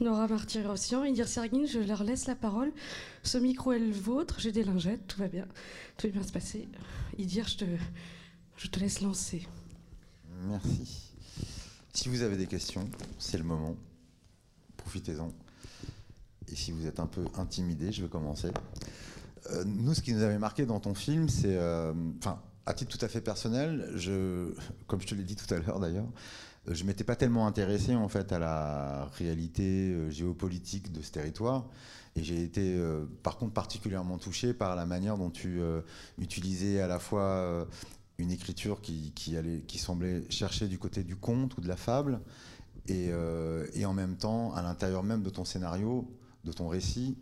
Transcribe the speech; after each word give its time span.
Nora 0.00 0.28
Martyr-Rossian, 0.28 1.04
Idir 1.04 1.26
Sergin, 1.26 1.66
je 1.66 1.80
leur 1.80 2.04
laisse 2.04 2.26
la 2.26 2.34
parole. 2.34 2.72
Ce 3.22 3.38
micro 3.38 3.72
est 3.72 3.78
le 3.78 3.90
vôtre, 3.90 4.36
j'ai 4.38 4.52
des 4.52 4.62
lingettes, 4.62 5.06
tout 5.08 5.18
va 5.18 5.28
bien, 5.28 5.46
tout 5.96 6.06
va 6.06 6.12
bien 6.12 6.22
se 6.22 6.32
passer. 6.32 6.68
Idir, 7.18 7.48
je 7.48 7.56
te, 7.56 7.64
je 8.56 8.68
te 8.68 8.78
laisse 8.78 9.00
lancer. 9.00 9.46
Merci. 10.46 11.12
Si 11.92 12.08
vous 12.08 12.22
avez 12.22 12.36
des 12.36 12.46
questions, 12.46 12.88
c'est 13.18 13.38
le 13.38 13.44
moment. 13.44 13.76
Profitez-en. 14.76 15.32
Et 16.50 16.54
si 16.54 16.70
vous 16.70 16.86
êtes 16.86 17.00
un 17.00 17.06
peu 17.06 17.24
intimidé, 17.36 17.90
je 17.90 18.02
vais 18.02 18.08
commencer. 18.08 18.50
Euh, 19.50 19.64
nous, 19.64 19.94
ce 19.94 20.00
qui 20.00 20.12
nous 20.12 20.22
avait 20.22 20.38
marqué 20.38 20.64
dans 20.64 20.80
ton 20.80 20.94
film, 20.94 21.28
c'est, 21.28 21.56
euh, 21.56 21.92
enfin, 22.18 22.40
à 22.66 22.74
titre 22.74 22.96
tout 22.96 23.04
à 23.04 23.08
fait 23.08 23.20
personnel, 23.20 23.90
je, 23.96 24.52
comme 24.86 25.00
je 25.00 25.06
te 25.06 25.14
l'ai 25.14 25.24
dit 25.24 25.36
tout 25.36 25.52
à 25.52 25.58
l'heure 25.58 25.80
d'ailleurs, 25.80 26.06
je 26.70 26.84
m'étais 26.84 27.04
pas 27.04 27.16
tellement 27.16 27.46
intéressé 27.46 27.94
en 27.94 28.08
fait 28.08 28.32
à 28.32 28.38
la 28.38 29.06
réalité 29.14 29.92
euh, 29.92 30.10
géopolitique 30.10 30.92
de 30.92 31.02
ce 31.02 31.10
territoire. 31.10 31.66
Et 32.16 32.22
j'ai 32.22 32.42
été 32.42 32.76
euh, 32.76 33.04
par 33.22 33.36
contre 33.36 33.52
particulièrement 33.52 34.18
touché 34.18 34.52
par 34.52 34.76
la 34.76 34.86
manière 34.86 35.18
dont 35.18 35.30
tu 35.30 35.60
utilisais 36.18 36.80
à 36.80 36.88
la 36.88 36.98
fois 36.98 37.66
une 38.18 38.30
écriture 38.32 38.80
qui, 38.80 39.12
semblait 39.78 40.24
chercher 40.28 40.66
du 40.66 40.78
côté 40.78 41.04
du 41.04 41.16
conte 41.16 41.56
ou 41.56 41.60
de 41.60 41.68
la 41.68 41.76
fable, 41.76 42.20
et, 42.88 43.12
en 43.84 43.92
même 43.92 44.16
temps, 44.16 44.52
à 44.54 44.62
l'intérieur 44.62 45.04
même 45.04 45.22
de 45.22 45.30
ton 45.30 45.44
scénario, 45.44 46.10
de 46.44 46.52
ton 46.52 46.68
récit, 46.68 47.16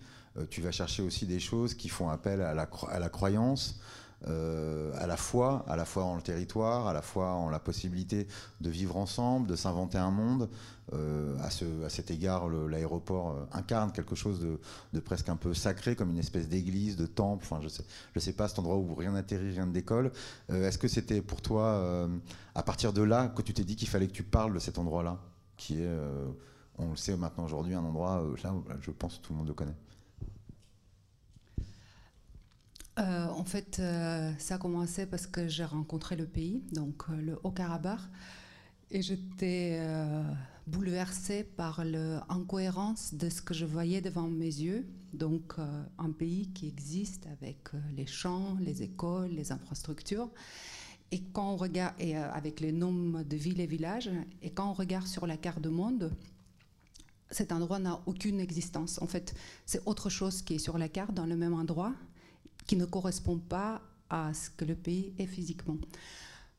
tu 0.48 0.62
vas 0.62 0.70
chercher 0.70 1.02
aussi 1.02 1.26
des 1.26 1.40
choses 1.40 1.74
qui 1.74 1.88
font 1.88 2.08
appel 2.08 2.40
à 2.40 2.54
la 2.54 3.08
croyance, 3.10 3.80
euh, 4.26 4.92
à 4.96 5.06
la 5.06 5.16
fois, 5.16 5.64
à 5.68 5.76
la 5.76 5.84
fois 5.84 6.04
en 6.04 6.16
le 6.16 6.22
territoire, 6.22 6.86
à 6.86 6.92
la 6.92 7.02
fois 7.02 7.32
en 7.32 7.50
la 7.50 7.58
possibilité 7.58 8.26
de 8.60 8.70
vivre 8.70 8.96
ensemble, 8.96 9.46
de 9.46 9.56
s'inventer 9.56 9.98
un 9.98 10.10
monde. 10.10 10.48
Euh, 10.92 11.36
à, 11.40 11.50
ce, 11.50 11.64
à, 11.84 11.88
cet 11.88 12.12
égard, 12.12 12.48
l'aéroport 12.48 13.30
euh, 13.30 13.44
incarne 13.52 13.90
quelque 13.90 14.14
chose 14.14 14.40
de, 14.92 15.00
presque 15.00 15.28
un 15.28 15.36
peu 15.36 15.52
sacré, 15.52 15.96
comme 15.96 16.10
une 16.10 16.18
espèce 16.18 16.48
d'église, 16.48 16.96
de 16.96 17.06
temple. 17.06 17.46
Je 17.60 17.68
sais, 17.68 17.84
je 18.14 18.20
sais 18.20 18.32
pas 18.32 18.48
cet 18.48 18.58
endroit 18.60 18.76
où 18.76 18.94
rien 18.94 19.12
n'atterrit, 19.12 19.50
rien 19.50 19.66
ne 19.66 19.72
décolle. 19.72 20.12
Est-ce 20.48 20.78
que 20.78 20.88
c'était 20.88 21.20
pour 21.22 21.42
toi, 21.42 22.08
à 22.54 22.62
partir 22.62 22.92
de 22.92 23.02
là, 23.02 23.28
que 23.28 23.42
tu 23.42 23.52
t'es 23.52 23.64
dit 23.64 23.76
qu'il 23.76 23.88
fallait 23.88 24.06
que 24.06 24.12
tu 24.12 24.22
parles 24.22 24.54
de 24.54 24.60
cet 24.60 24.78
endroit-là, 24.78 25.18
qui 25.56 25.82
est, 25.82 25.88
on 26.78 26.90
le 26.90 26.96
sait 26.96 27.16
maintenant 27.16 27.44
aujourd'hui, 27.44 27.74
un 27.74 27.84
endroit, 27.84 28.24
là, 28.42 28.54
je 28.80 28.90
pense, 28.92 29.18
que 29.18 29.26
tout 29.26 29.32
le 29.32 29.38
monde 29.38 29.48
le 29.48 29.54
connaît? 29.54 29.76
Euh, 32.98 33.26
en 33.26 33.44
fait, 33.44 33.78
euh, 33.78 34.32
ça 34.38 34.54
a 34.54 34.58
commencé 34.58 35.04
parce 35.04 35.26
que 35.26 35.48
j'ai 35.48 35.64
rencontré 35.64 36.16
le 36.16 36.26
pays, 36.26 36.62
donc 36.72 37.02
euh, 37.10 37.20
le 37.20 37.38
Haut-Karabakh, 37.44 38.00
et 38.90 39.02
j'étais 39.02 39.80
bouleversée 40.68 41.42
par 41.42 41.84
l'incohérence 41.84 43.14
de 43.14 43.28
ce 43.28 43.42
que 43.42 43.52
je 43.52 43.64
voyais 43.64 44.00
devant 44.00 44.28
mes 44.28 44.44
yeux. 44.44 44.86
Donc, 45.12 45.54
un 45.98 46.12
pays 46.12 46.52
qui 46.52 46.68
existe 46.68 47.26
avec 47.26 47.70
les 47.96 48.06
champs, 48.06 48.56
les 48.60 48.84
écoles, 48.84 49.30
les 49.30 49.50
infrastructures. 49.50 50.30
Et 51.10 51.20
quand 51.32 51.54
on 51.54 51.56
regarde, 51.56 51.94
et 51.98 52.14
avec 52.14 52.60
les 52.60 52.70
noms 52.70 53.24
de 53.24 53.36
villes 53.36 53.60
et 53.60 53.66
villages, 53.66 54.08
et 54.40 54.50
quand 54.50 54.70
on 54.70 54.72
regarde 54.72 55.08
sur 55.08 55.26
la 55.26 55.36
carte 55.36 55.60
du 55.60 55.68
monde, 55.68 56.12
cet 57.28 57.50
endroit 57.50 57.80
n'a 57.80 58.00
aucune 58.06 58.38
existence. 58.38 59.02
En 59.02 59.08
fait, 59.08 59.34
c'est 59.64 59.82
autre 59.84 60.10
chose 60.10 60.42
qui 60.42 60.54
est 60.54 60.58
sur 60.58 60.78
la 60.78 60.88
carte 60.88 61.12
dans 61.12 61.26
le 61.26 61.36
même 61.36 61.54
endroit, 61.54 61.92
qui 62.66 62.76
ne 62.76 62.84
correspond 62.84 63.38
pas 63.38 63.82
à 64.10 64.32
ce 64.34 64.50
que 64.50 64.64
le 64.64 64.74
pays 64.74 65.12
est 65.18 65.26
physiquement. 65.26 65.78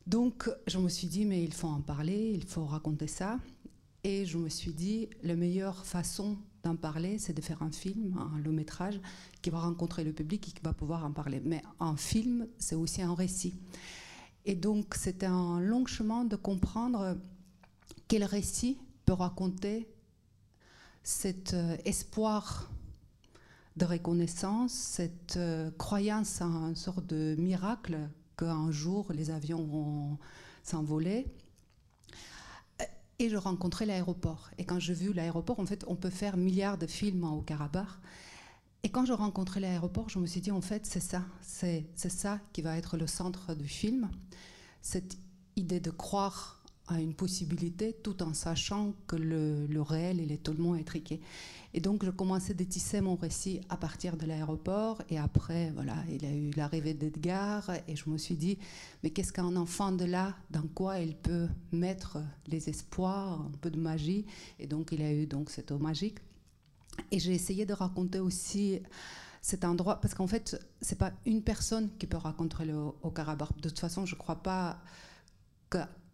Donc 0.06 0.50
je 0.68 0.78
me 0.78 0.90
suis 0.90 1.08
dit, 1.08 1.26
mais 1.26 1.44
il 1.44 1.54
faut 1.54 1.68
en 1.68 1.82
parler, 1.82 2.32
il 2.34 2.46
faut 2.46 2.66
raconter 2.66 3.08
ça. 3.08 3.40
Et 4.04 4.26
je 4.26 4.38
me 4.38 4.48
suis 4.48 4.74
dit, 4.74 5.10
la 5.24 5.36
meilleure 5.36 5.86
façon 5.86 6.38
d'en 6.64 6.76
parler, 6.76 7.20
c'est 7.20 7.34
de 7.34 7.42
faire 7.42 7.62
un 7.62 7.72
film, 7.72 8.18
un 8.18 8.40
long 8.40 8.54
métrage, 8.54 9.00
qui 9.42 9.50
va 9.50 9.60
rencontrer 9.60 10.04
le 10.04 10.14
public 10.14 10.48
et 10.48 10.52
qui 10.52 10.62
va 10.64 10.74
pouvoir 10.74 11.04
en 11.04 11.12
parler. 11.12 11.42
Mais 11.44 11.62
un 11.80 11.98
film, 11.98 12.48
c'est 12.58 12.76
aussi 12.76 13.02
un 13.02 13.14
récit. 13.14 13.56
Et 14.46 14.56
donc 14.56 14.96
c'était 14.96 15.26
un 15.26 15.60
long 15.60 15.86
chemin 15.86 16.24
de 16.24 16.38
comprendre 16.38 17.18
quel 18.08 18.24
récit 18.24 18.78
peut 19.06 19.14
raconter 19.14 19.90
cet 21.04 21.54
euh, 21.54 21.76
espoir 21.84 22.72
de 23.78 23.86
reconnaissance, 23.86 24.74
cette 24.74 25.38
euh, 25.38 25.70
croyance 25.78 26.42
en 26.42 26.70
une 26.70 26.76
sorte 26.76 27.06
de 27.06 27.36
miracle 27.38 28.10
qu'un 28.36 28.72
jour 28.72 29.12
les 29.14 29.30
avions 29.30 29.64
vont 29.64 30.18
s'envoler. 30.64 31.28
Euh, 32.82 32.86
et 33.20 33.30
je 33.30 33.38
rencontrais 33.38 33.86
l'aéroport. 33.86 34.50
Et 34.58 34.66
quand 34.66 34.80
j'ai 34.80 34.94
vu 34.94 35.14
l'aéroport, 35.14 35.60
en 35.60 35.66
fait, 35.66 35.86
on 35.88 35.96
peut 35.96 36.10
faire 36.10 36.38
milliards 36.38 36.78
de 36.78 36.88
films 36.88 37.24
au 37.24 37.42
Karabakh. 37.42 37.88
Et 38.84 38.90
quand 38.90 39.06
je 39.06 39.14
rencontrais 39.14 39.60
l'aéroport, 39.60 40.10
je 40.10 40.18
me 40.20 40.26
suis 40.26 40.42
dit, 40.42 40.52
en 40.52 40.62
fait, 40.62 40.86
c'est 40.86 41.00
ça. 41.00 41.24
C'est 41.42 41.86
ça 41.96 42.40
qui 42.54 42.62
va 42.62 42.78
être 42.78 42.98
le 42.98 43.06
centre 43.06 43.54
du 43.54 43.68
film. 43.68 44.10
Cette 44.82 45.18
idée 45.56 45.80
de 45.80 45.92
croire 45.92 46.57
à 46.88 47.02
une 47.02 47.14
possibilité 47.14 47.94
tout 47.94 48.24
en 48.24 48.34
sachant 48.34 48.94
que 49.08 49.16
le, 49.16 49.66
le 49.68 49.82
réel, 49.82 50.20
il 50.20 50.32
est 50.32 50.44
tellement 50.44 50.76
étriqué. 50.76 51.20
Et 51.74 51.82
donc, 51.82 52.06
je 52.06 52.10
commençais 52.10 52.60
à 52.60 52.66
tisser 52.66 53.02
mon 53.02 53.16
récit 53.16 53.60
à 53.70 53.78
partir 53.78 54.16
de 54.16 54.26
l'aéroport. 54.26 55.02
Et 55.10 55.18
après, 55.18 55.72
voilà, 55.72 55.96
il 56.10 56.24
y 56.24 56.26
a 56.26 56.34
eu 56.34 56.52
l'arrivée 56.52 56.94
d'Edgar. 56.94 57.70
Et 57.88 57.96
je 57.96 58.10
me 58.10 58.18
suis 58.18 58.36
dit, 58.36 58.58
mais 59.04 59.10
qu'est-ce 59.10 59.34
qu'un 59.34 59.56
enfant 59.58 59.92
de 59.92 60.06
là, 60.06 60.36
dans 60.50 60.66
quoi 60.74 61.00
il 61.00 61.16
peut 61.16 61.48
mettre 61.72 62.20
les 62.48 62.70
espoirs, 62.70 63.42
un 63.42 63.52
peu 63.62 63.70
de 63.70 63.80
magie? 63.80 64.26
Et 64.58 64.66
donc, 64.66 64.92
il 64.94 65.02
y 65.02 65.04
a 65.04 65.14
eu 65.14 65.28
donc 65.28 65.50
cette 65.50 65.72
eau 65.72 65.78
magique. 65.78 66.20
Et 67.12 67.20
j'ai 67.20 67.34
essayé 67.34 67.66
de 67.66 67.74
raconter 67.74 68.20
aussi 68.20 68.80
cet 69.42 69.64
endroit, 69.66 70.02
parce 70.02 70.16
qu'en 70.16 70.26
fait, 70.26 70.60
c'est 70.82 70.98
pas 70.98 71.12
une 71.26 71.44
personne 71.44 71.90
qui 72.00 72.08
peut 72.08 72.18
raconter 72.18 72.66
le 72.66 72.76
Haut-Karabakh. 73.04 73.56
De 73.58 73.70
toute 73.70 73.80
façon, 73.80 74.06
je 74.06 74.16
crois 74.16 74.42
pas 74.42 74.82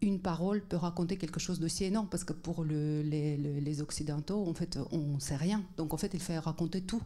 qu'une 0.04 0.20
parole 0.20 0.60
peut 0.60 0.76
raconter 0.76 1.16
quelque 1.16 1.40
chose 1.40 1.60
d'aussi 1.60 1.84
énorme, 1.84 2.08
parce 2.10 2.24
que 2.24 2.34
pour 2.34 2.62
les, 2.62 3.80
Occidentaux, 3.80 4.46
en 4.46 4.52
fait, 4.52 4.78
on 4.92 5.14
ne 5.14 5.18
sait 5.18 5.36
rien. 5.36 5.64
Donc, 5.78 5.94
en 5.94 5.96
fait, 5.96 6.12
il 6.12 6.20
fait 6.20 6.38
raconter 6.38 6.82
tout. 6.82 7.00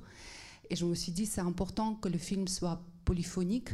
Et 0.69 0.75
je 0.75 0.85
me 0.85 0.97
suis 0.97 1.13
dit, 1.13 1.25
c'est 1.25 1.41
important 1.41 1.95
que 1.95 2.09
le 2.09 2.19
film 2.19 2.49
soit 2.49 2.83
polyphonique, 3.05 3.71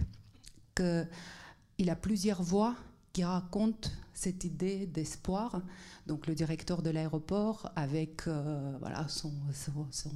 qu'il 0.77 1.89
a 1.89 1.97
plusieurs 1.97 2.43
voix 2.43 2.75
qui 3.15 3.25
racontent 3.25 3.89
cette 4.13 4.45
idée 4.45 4.85
d'espoir. 4.87 5.63
Donc, 6.07 6.27
le 6.27 6.35
directeur 6.35 6.83
de 6.83 6.91
l'aéroport, 6.91 7.73
avec 7.77 8.29
euh, 8.29 8.77
voilà, 8.79 9.09
son, 9.09 9.33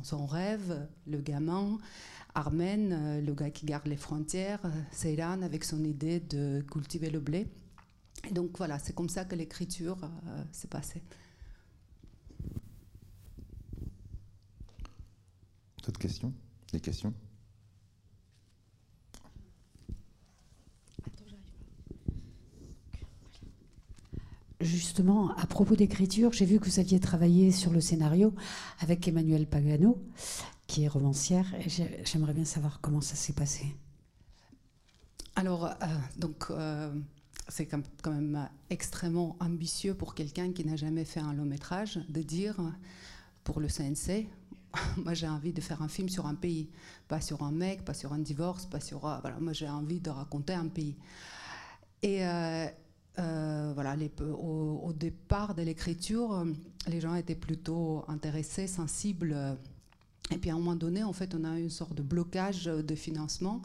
son, 0.03 0.27
rêve, 0.27 0.87
le 1.07 1.19
gamin, 1.23 1.79
Armen, 2.35 2.93
euh, 2.93 3.21
le 3.23 3.33
gars 3.33 3.51
qui 3.51 3.65
garde 3.65 3.87
les 3.87 3.97
frontières, 3.97 4.61
Seyran, 4.93 5.41
avec 5.41 5.65
son 5.65 5.83
idée 5.83 6.21
de 6.21 6.63
cultiver 6.71 7.09
le 7.09 7.21
blé. 7.21 7.47
Et 8.27 8.33
donc 8.33 8.57
voilà, 8.57 8.79
c'est 8.79 8.95
comme 8.95 9.09
ça 9.09 9.25
que 9.25 9.35
l'écriture 9.35 9.99
euh, 10.05 10.45
s'est 10.53 10.69
passée. 10.69 11.03
D'autres 15.85 16.01
questions? 16.01 16.33
Des 16.73 16.81
questions? 16.81 17.15
Justement, 24.61 25.31
à 25.37 25.47
propos 25.47 25.77
d'écriture, 25.77 26.33
j'ai 26.33 26.45
vu 26.45 26.59
que 26.59 26.65
vous 26.65 26.81
aviez 26.81 26.99
travaillé 26.99 27.53
sur 27.53 27.71
le 27.71 27.81
scénario 27.81 28.35
avec 28.81 29.07
Emmanuel 29.07 29.47
Pagano, 29.47 30.03
qui 30.67 30.83
est 30.83 30.89
romancière, 30.89 31.55
et 31.55 31.69
j'aimerais 32.05 32.35
bien 32.35 32.45
savoir 32.45 32.81
comment 32.81 33.01
ça 33.01 33.15
s'est 33.15 33.33
passé. 33.33 33.77
Alors, 35.37 35.67
euh, 35.67 35.71
donc, 36.17 36.47
euh, 36.51 36.93
c'est 37.49 37.67
quand 37.67 38.13
même 38.13 38.49
extrêmement 38.71 39.37
ambitieux 39.41 39.95
pour 39.95 40.15
quelqu'un 40.15 40.53
qui 40.53 40.65
n'a 40.65 40.77
jamais 40.77 41.05
fait 41.05 41.21
un 41.21 41.33
long 41.33 41.45
métrage 41.45 41.99
de 42.09 42.23
dire 42.23 42.57
pour 43.43 43.61
le 43.61 43.69
CNC, 43.69 44.29
moi 45.05 45.15
j'ai 45.15 45.29
envie 45.29 45.53
de 45.53 45.61
faire 45.61 45.83
un 45.83 45.89
film 45.89 46.09
sur 46.09 46.27
un 46.27 46.35
pays, 46.35 46.69
pas 47.09 47.21
sur 47.21 47.43
un 47.43 47.53
mec, 47.53 47.85
pas 47.85 47.95
sur 47.95 48.13
un 48.13 48.19
divorce, 48.19 48.67
pas 48.67 48.81
sur 48.81 49.07
euh, 49.07 49.19
voilà, 49.23 49.39
moi 49.41 49.53
j'ai 49.53 49.69
envie 49.69 50.01
de 50.01 50.11
raconter 50.11 50.53
un 50.53 50.69
pays. 50.69 50.97
Et 52.03 52.27
euh, 52.27 52.67
euh, 53.19 53.73
voilà, 53.75 53.97
au, 54.21 54.83
au, 54.85 54.93
départ 54.93 55.55
de 55.55 55.63
l'écriture, 55.63 56.47
les 56.87 57.01
gens 57.01 57.15
étaient 57.17 57.35
plutôt 57.35 58.05
intéressés, 58.07 58.69
sensibles. 58.69 59.35
Et 60.31 60.37
puis 60.37 60.51
à 60.51 60.55
un 60.55 60.59
moment 60.59 60.77
donné, 60.77 61.03
en 61.03 61.13
fait, 61.13 61.35
on 61.35 61.43
a 61.43 61.59
eu 61.59 61.63
une 61.63 61.71
sorte 61.71 61.95
de 61.95 62.03
blocage 62.03 62.67
de 62.67 62.95
financement. 62.95 63.63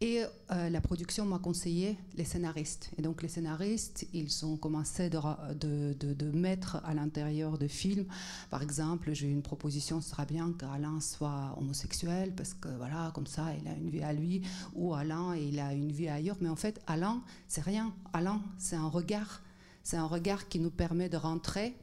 Et 0.00 0.22
euh, 0.52 0.70
la 0.70 0.80
production 0.80 1.24
m'a 1.24 1.40
conseillé 1.40 1.98
les 2.16 2.24
scénaristes. 2.24 2.90
Et 2.96 3.02
donc 3.02 3.20
les 3.20 3.28
scénaristes, 3.28 4.06
ils 4.12 4.46
ont 4.46 4.56
commencé 4.56 5.10
de, 5.10 6.30
mettre 6.32 6.76
à 6.84 6.94
l'intérieur 6.94 7.58
de 7.58 7.66
films, 7.66 8.06
par 8.48 8.62
exemple, 8.62 9.12
j'ai 9.12 9.26
eu 9.26 9.32
une 9.32 9.42
proposition, 9.42 10.00
ce 10.00 10.10
sera 10.10 10.24
bien 10.24 10.52
qu'Alain 10.52 11.00
soit 11.00 11.52
homosexuel, 11.58 12.32
parce 12.36 12.54
que 12.54 12.68
voilà, 12.76 13.10
comme 13.12 13.26
ça, 13.26 13.48
il 13.60 13.66
a 13.66 13.72
une 13.72 13.90
vie 13.90 14.04
à 14.04 14.12
lui, 14.12 14.42
ou 14.74 14.94
Alain, 14.94 15.34
il 15.34 15.58
a 15.58 15.72
une 15.74 15.90
vie 15.90 16.08
ailleurs. 16.08 16.36
Mais 16.40 16.48
en 16.48 16.56
fait, 16.56 16.80
Alain, 16.86 17.20
c'est 17.48 17.62
rien. 17.62 17.92
Alain, 18.12 18.40
c'est 18.56 18.76
un 18.76 18.88
regard. 18.88 19.42
C'est 19.82 19.96
un 19.96 20.06
regard 20.06 20.48
qui 20.48 20.60
nous 20.60 20.70
permet 20.70 21.08
de 21.08 21.16
rentrer 21.16 21.74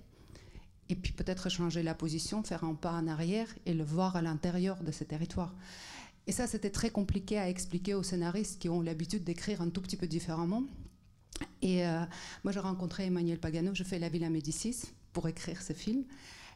et 0.89 0.95
puis 0.95 1.11
peut-être 1.11 1.49
changer 1.49 1.83
la 1.83 1.95
position, 1.95 2.43
faire 2.43 2.63
un 2.63 2.75
pas 2.75 2.91
en 2.91 3.07
arrière 3.07 3.47
et 3.65 3.73
le 3.73 3.83
voir 3.83 4.15
à 4.15 4.21
l'intérieur 4.21 4.81
de 4.83 4.91
ces 4.91 5.05
territoires. 5.05 5.53
Et 6.27 6.31
ça, 6.31 6.47
c'était 6.47 6.71
très 6.71 6.89
compliqué 6.89 7.37
à 7.37 7.49
expliquer 7.49 7.93
aux 7.93 8.03
scénaristes 8.03 8.59
qui 8.59 8.69
ont 8.69 8.81
l'habitude 8.81 9.23
d'écrire 9.23 9.61
un 9.61 9.69
tout 9.69 9.81
petit 9.81 9.97
peu 9.97 10.07
différemment. 10.07 10.63
Et 11.61 11.85
euh, 11.85 11.99
moi, 12.43 12.51
j'ai 12.51 12.59
rencontré 12.59 13.05
Emmanuel 13.05 13.39
Pagano, 13.39 13.75
je 13.75 13.83
fais 13.83 13.99
La 13.99 14.09
Villa 14.09 14.29
Médicis 14.29 14.91
pour 15.13 15.27
écrire 15.27 15.61
ce 15.61 15.73
film. 15.73 16.03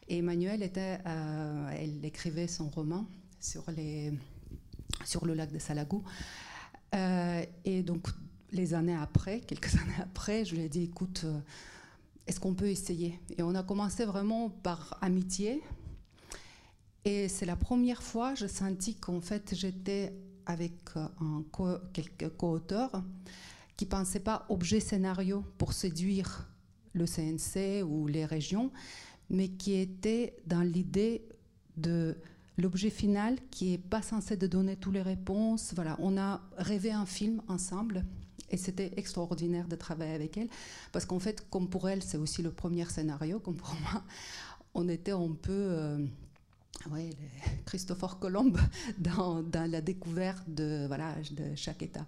Et 0.07 0.18
Emmanuel 0.18 0.68
euh, 0.75 1.69
elle 1.77 2.04
écrivait 2.04 2.48
son 2.48 2.69
roman 2.69 3.06
sur 3.39 3.63
le 3.69 5.33
lac 5.33 5.51
de 5.51 5.60
Salagou. 5.60 6.04
Euh, 6.95 7.45
et 7.66 7.83
donc, 7.83 8.07
les 8.51 8.74
années 8.74 8.95
après, 8.95 9.39
quelques 9.48 9.75
années 9.75 10.01
après, 10.01 10.45
je 10.45 10.56
lui 10.56 10.63
ai 10.63 10.69
dit, 10.69 10.83
écoute, 10.83 11.25
est-ce 12.25 12.39
qu'on 12.39 12.56
peut 12.56 12.69
essayer? 12.69 13.19
Et 13.38 13.44
on 13.44 13.54
a 13.54 13.62
commencé 13.62 14.06
vraiment 14.06 14.50
par 14.50 14.98
amitié. 15.01 15.62
Et 17.06 17.28
c'est 17.28 17.46
la 17.46 17.56
première 17.56 18.04
fois 18.04 18.34
que 18.34 18.40
j'ai 18.40 18.48
senti 18.48 18.96
qu'en 18.96 19.22
fait, 19.22 19.54
j'étais 19.56 20.13
avec 20.46 20.74
co 21.51 21.69
quelques 21.94 22.30
co-auteurs 22.36 23.04
qui 23.78 23.86
ne 23.86 23.90
pensaient 23.90 24.19
pas 24.19 24.46
objet 24.50 24.80
scénario 24.80 25.46
pour 25.57 25.74
séduire 25.74 26.50
le 26.94 27.06
CNC 27.06 27.84
ou 27.84 28.07
les 28.07 28.25
régions, 28.25 28.72
mais 29.30 29.48
qui 29.50 29.74
étaient 29.74 30.36
dans 30.48 30.62
l'idée 30.62 31.24
de 31.78 32.18
l'objet 32.57 32.90
final 32.90 33.38
qui 33.52 33.72
n'est 33.72 33.78
pas 33.78 34.02
censé 34.02 34.36
de 34.36 34.48
donner 34.48 34.75
toutes 34.75 34.95
les 34.95 35.02
réponses. 35.02 35.72
Voilà, 35.75 35.95
on 36.00 36.18
a 36.18 36.42
rêvé 36.57 36.92
un 36.92 37.06
film 37.06 37.42
ensemble 37.48 38.04
et 38.50 38.57
c'était 38.57 38.92
extraordinaire 38.98 39.68
de 39.68 39.75
travailler 39.75 40.13
avec 40.13 40.38
elle 40.38 40.50
parce 40.92 41.06
qu'en 41.06 41.19
fait, 41.19 41.48
comme 41.50 41.69
pour 41.69 41.88
elle, 41.88 42.04
c'est 42.04 42.18
aussi 42.18 42.42
le 42.42 42.52
premier 42.52 42.86
scénario, 42.86 43.40
comme 43.40 43.56
pour 43.56 43.74
moi, 43.81 44.04
on 44.74 44.90
était 44.90 45.12
un 45.12 45.31
peu. 45.42 45.54
Euh, 45.54 46.06
ouais, 46.92 47.10
Christopher 47.66 48.19
Colomb 48.19 48.54
dans, 48.98 49.44
la 49.54 49.81
découverte 49.81 50.44
de, 50.48 50.86
voilà, 50.88 51.16
de 51.31 51.56
chaque 51.56 51.81
étape. 51.81 52.07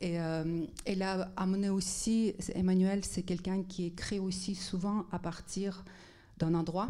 Et 0.00 0.20
euh, 0.20 0.64
elle 0.84 1.02
a 1.02 1.32
amené 1.36 1.70
aussi, 1.70 2.34
Emmanuel, 2.54 3.04
c'est 3.04 3.22
quelqu'un 3.22 3.62
qui 3.62 3.86
écrit 3.86 4.18
aussi 4.18 4.54
souvent 4.54 5.06
à 5.10 5.18
partir 5.18 5.84
d'un 6.38 6.54
endroit 6.54 6.88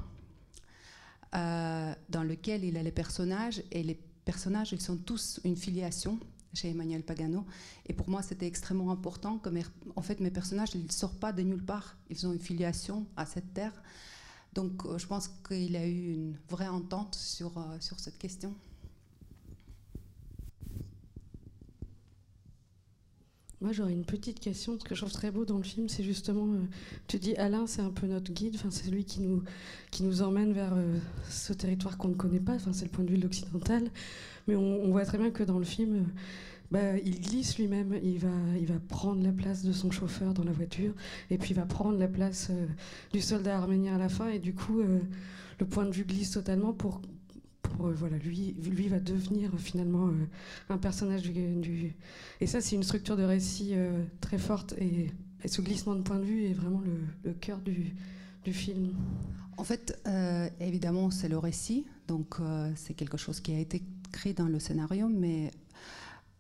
euh, 1.35 1.95
dans 2.09 2.23
lequel 2.23 2.65
il 2.65 2.77
a 2.77 2.83
les 2.83 2.91
personnages, 2.91 3.63
et 3.71 3.83
les 3.83 3.99
personnages, 4.25 4.73
ils 4.73 4.81
sont 4.81 4.97
tous 4.97 5.41
une 5.45 5.57
filiation 5.57 6.19
chez 6.53 6.71
Emmanuel 6.71 7.03
Pagano. 7.03 7.45
Et 7.87 7.93
pour 7.93 8.09
moi, 8.09 8.23
c'était 8.23 8.47
extrêmement 8.47 8.91
important 8.91 9.39
que, 9.39 9.51
en 9.95 10.03
fait, 10.03 10.21
mes 10.21 10.31
personnages, 10.31 10.71
ils 10.75 10.85
ne 10.85 10.91
sortent 10.91 11.21
pas 11.21 11.33
de 11.33 11.43
nulle 11.43 11.65
part. 11.65 11.97
Ils 12.11 12.27
ont 12.27 12.33
une 12.33 12.41
filiation 12.41 13.07
à 13.17 13.27
cette 13.27 13.53
terre. 13.53 13.73
Donc, 14.57 14.87
euh, 14.87 14.97
je 14.97 15.07
pense 15.07 15.29
qu'il 15.47 15.77
a 15.77 15.87
eu 15.87 16.15
une 16.15 16.35
vraie 16.49 16.67
entente 16.67 17.15
sur, 17.15 17.59
euh, 17.59 17.77
sur 17.79 18.01
cette 18.01 18.17
question. 18.17 18.55
Moi, 23.61 23.73
j'aurais 23.73 23.93
une 23.93 24.07
petite 24.07 24.41
question. 24.41 24.79
Ce 24.79 24.85
que 24.85 24.95
je 24.95 25.01
trouve 25.01 25.13
très 25.13 25.31
beau 25.31 25.45
dans 25.45 25.59
le 25.59 25.63
film, 25.63 25.91
c'est 25.91 26.03
justement, 26.03 26.47
euh, 26.55 26.63
tu 27.07 27.19
dis 27.19 27.37
Alain, 27.37 27.67
c'est 27.67 27.83
un 27.83 27.91
peu 27.91 28.07
notre 28.07 28.33
guide. 28.33 28.55
Enfin, 28.55 28.71
c'est 28.71 28.91
lui 28.91 29.05
qui 29.05 29.21
nous, 29.21 29.43
qui 29.91 30.05
nous 30.05 30.23
emmène 30.23 30.55
vers 30.55 30.75
ce 31.29 31.53
territoire 31.53 31.99
qu'on 31.99 32.09
ne 32.09 32.15
connaît 32.15 32.41
pas. 32.41 32.55
Enfin, 32.55 32.73
c'est 32.73 32.87
le 32.87 32.91
point 32.91 33.05
de 33.05 33.11
vue 33.11 33.19
de 33.19 33.25
l'occidental. 33.25 33.91
Mais 34.49 34.57
on, 34.57 34.91
voit 34.91 35.05
très 35.05 35.19
bien 35.19 35.31
que 35.31 35.43
dans 35.43 35.59
le 35.59 35.67
film, 35.67 36.07
bah, 36.71 36.99
il 36.99 37.21
glisse 37.21 37.59
lui-même, 37.59 37.99
il 38.03 38.19
va, 38.19 38.79
prendre 38.89 39.23
la 39.23 39.33
place 39.33 39.63
de 39.63 39.73
son 39.73 39.91
chauffeur 39.91 40.35
dans 40.35 40.45
la 40.45 40.53
voiture, 40.53 40.95
et 41.31 41.39
puis 41.39 41.51
il 41.51 41.57
va 41.57 41.67
prendre 41.67 41.99
la 41.99 42.09
place 42.09 42.49
euh, 42.51 42.67
du 43.13 43.21
soldat 43.21 43.57
arménien 43.57 43.95
à 43.95 43.99
la 43.99 44.09
fin, 44.09 44.29
et 44.29 44.39
du 44.39 44.55
coup, 44.55 44.81
euh, 44.81 45.01
le 45.61 45.67
point 45.67 45.85
de 45.85 45.93
vue 45.93 46.05
glisse 46.05 46.33
totalement 46.33 46.73
pour, 46.73 47.01
voilà, 47.79 48.17
lui, 48.19 48.57
lui 48.63 48.89
va 48.89 48.99
devenir 48.99 49.51
finalement 49.59 50.11
un 50.71 50.79
personnage 50.79 51.23
du, 51.23 51.95
Et 52.41 52.47
ça, 52.47 52.61
c'est 52.61 52.75
une 52.75 52.83
structure 52.83 53.17
de 53.17 53.23
récit 53.23 53.75
très 54.21 54.39
forte, 54.39 54.75
et, 54.79 55.11
ce 55.45 55.61
glissement 55.61 55.95
de 55.95 56.01
point 56.01 56.19
de 56.19 56.25
vue 56.25 56.47
est 56.47 56.55
vraiment 56.55 56.83
le, 57.25 57.33
cœur 57.35 57.61
du, 57.61 57.95
du 58.45 58.53
film. 58.53 58.95
En 59.59 59.65
fait, 59.65 60.03
évidemment, 60.59 61.11
c'est 61.11 61.29
le 61.29 61.39
récit, 61.39 61.85
donc 62.09 62.37
c'est 62.77 62.95
quelque 62.95 63.19
chose 63.19 63.41
qui 63.41 63.53
a 63.53 63.59
été 63.59 63.83
dans 64.37 64.47
le 64.47 64.59
scénario, 64.59 65.09
mais 65.09 65.51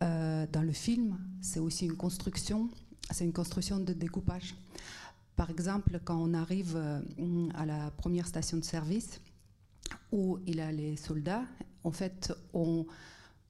euh, 0.02 0.46
dans 0.52 0.62
le 0.62 0.72
film, 0.72 1.18
c'est 1.40 1.60
aussi 1.60 1.86
une 1.86 1.96
construction, 1.96 2.68
c'est 3.10 3.24
une 3.24 3.32
construction 3.32 3.78
de 3.78 3.92
découpage. 3.92 4.54
Par 5.36 5.50
exemple, 5.50 6.00
quand 6.04 6.16
on 6.16 6.34
arrive 6.34 6.74
euh, 6.76 7.00
à 7.54 7.66
la 7.66 7.90
première 7.90 8.26
station 8.26 8.56
de 8.58 8.64
service 8.64 9.20
où 10.12 10.38
il 10.46 10.56
y 10.56 10.60
a 10.60 10.72
les 10.72 10.96
soldats, 10.96 11.44
en 11.84 11.92
fait, 11.92 12.32
on 12.52 12.86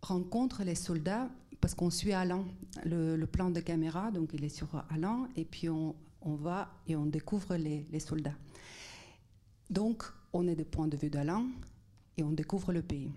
rencontre 0.03 0.63
les 0.63 0.75
soldats 0.75 1.29
parce 1.61 1.75
qu'on 1.75 1.91
suit 1.91 2.13
Alain, 2.13 2.45
le, 2.85 3.25
plan 3.25 3.51
de 3.51 3.61
caméra, 3.61 4.11
donc 4.11 4.31
il 4.35 4.45
est 4.45 4.51
sur 4.51 4.85
Alain, 4.91 5.29
et 5.37 5.45
puis 5.45 5.69
on, 5.69 5.95
va 6.23 6.71
et 6.87 6.97
on 6.97 7.07
découvre 7.07 7.57
les, 7.57 8.01
soldats. 8.01 8.35
Donc, 9.71 10.05
on 10.33 10.47
est 10.47 10.55
du 10.55 10.65
point 10.65 10.87
de 10.87 10.97
vue 10.97 11.11
d'Alain 11.11 11.47
et 12.17 12.23
on 12.23 12.31
découvre 12.31 12.73
le 12.73 12.83
pays. 12.83 13.11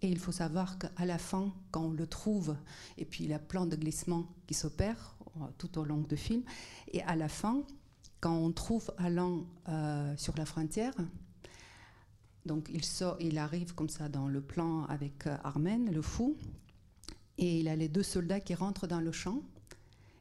Et 0.00 0.08
il 0.08 0.18
faut 0.18 0.32
savoir 0.32 0.78
qu'à 0.78 1.04
la 1.04 1.18
fin, 1.18 1.52
quand 1.70 1.82
on 1.82 1.90
le 1.90 2.06
trouve, 2.06 2.56
et 2.96 3.04
puis 3.04 3.24
il 3.24 3.30
y 3.30 3.34
a 3.34 3.38
plein 3.38 3.66
de 3.66 3.74
glissements 3.74 4.26
qui 4.46 4.54
s'opèrent 4.54 5.16
euh, 5.36 5.44
tout 5.58 5.78
au 5.78 5.84
long 5.84 5.98
du 5.98 6.16
film, 6.16 6.42
et 6.92 7.02
à 7.02 7.16
la 7.16 7.28
fin, 7.28 7.62
quand 8.20 8.36
on 8.36 8.52
trouve 8.52 8.92
Alain 8.98 9.44
euh, 9.68 10.16
sur 10.16 10.36
la 10.36 10.46
frontière, 10.46 10.94
donc 12.46 12.68
il, 12.72 12.84
sort, 12.84 13.16
il 13.20 13.38
arrive 13.38 13.74
comme 13.74 13.88
ça 13.88 14.08
dans 14.08 14.28
le 14.28 14.40
plan 14.40 14.84
avec 14.84 15.26
euh, 15.26 15.36
Armen, 15.42 15.92
le 15.92 16.02
fou, 16.02 16.36
et 17.36 17.60
il 17.60 17.68
a 17.68 17.76
les 17.76 17.88
deux 17.88 18.02
soldats 18.02 18.40
qui 18.40 18.54
rentrent 18.54 18.86
dans 18.86 19.00
le 19.00 19.12
champ, 19.12 19.42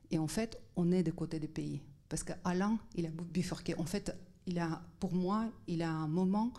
et 0.10 0.18
en 0.18 0.28
fait, 0.28 0.60
on 0.76 0.92
est 0.92 1.04
de 1.04 1.12
côté 1.12 1.40
des 1.40 1.48
pays. 1.48 1.82
Parce 2.10 2.24
qu'Alain, 2.24 2.80
il 2.96 3.06
a 3.06 3.10
bifurqué. 3.10 3.76
En 3.78 3.86
fait, 3.86 4.16
il 4.46 4.60
a, 4.60 4.82
pour 5.00 5.14
moi, 5.14 5.46
il 5.68 5.82
a 5.82 5.92
un 5.92 6.08
moment 6.08 6.54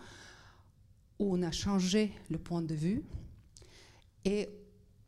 où 1.19 1.35
on 1.35 1.41
a 1.43 1.51
changé 1.51 2.13
le 2.29 2.37
point 2.37 2.61
de 2.61 2.73
vue 2.73 3.03
et 4.25 4.49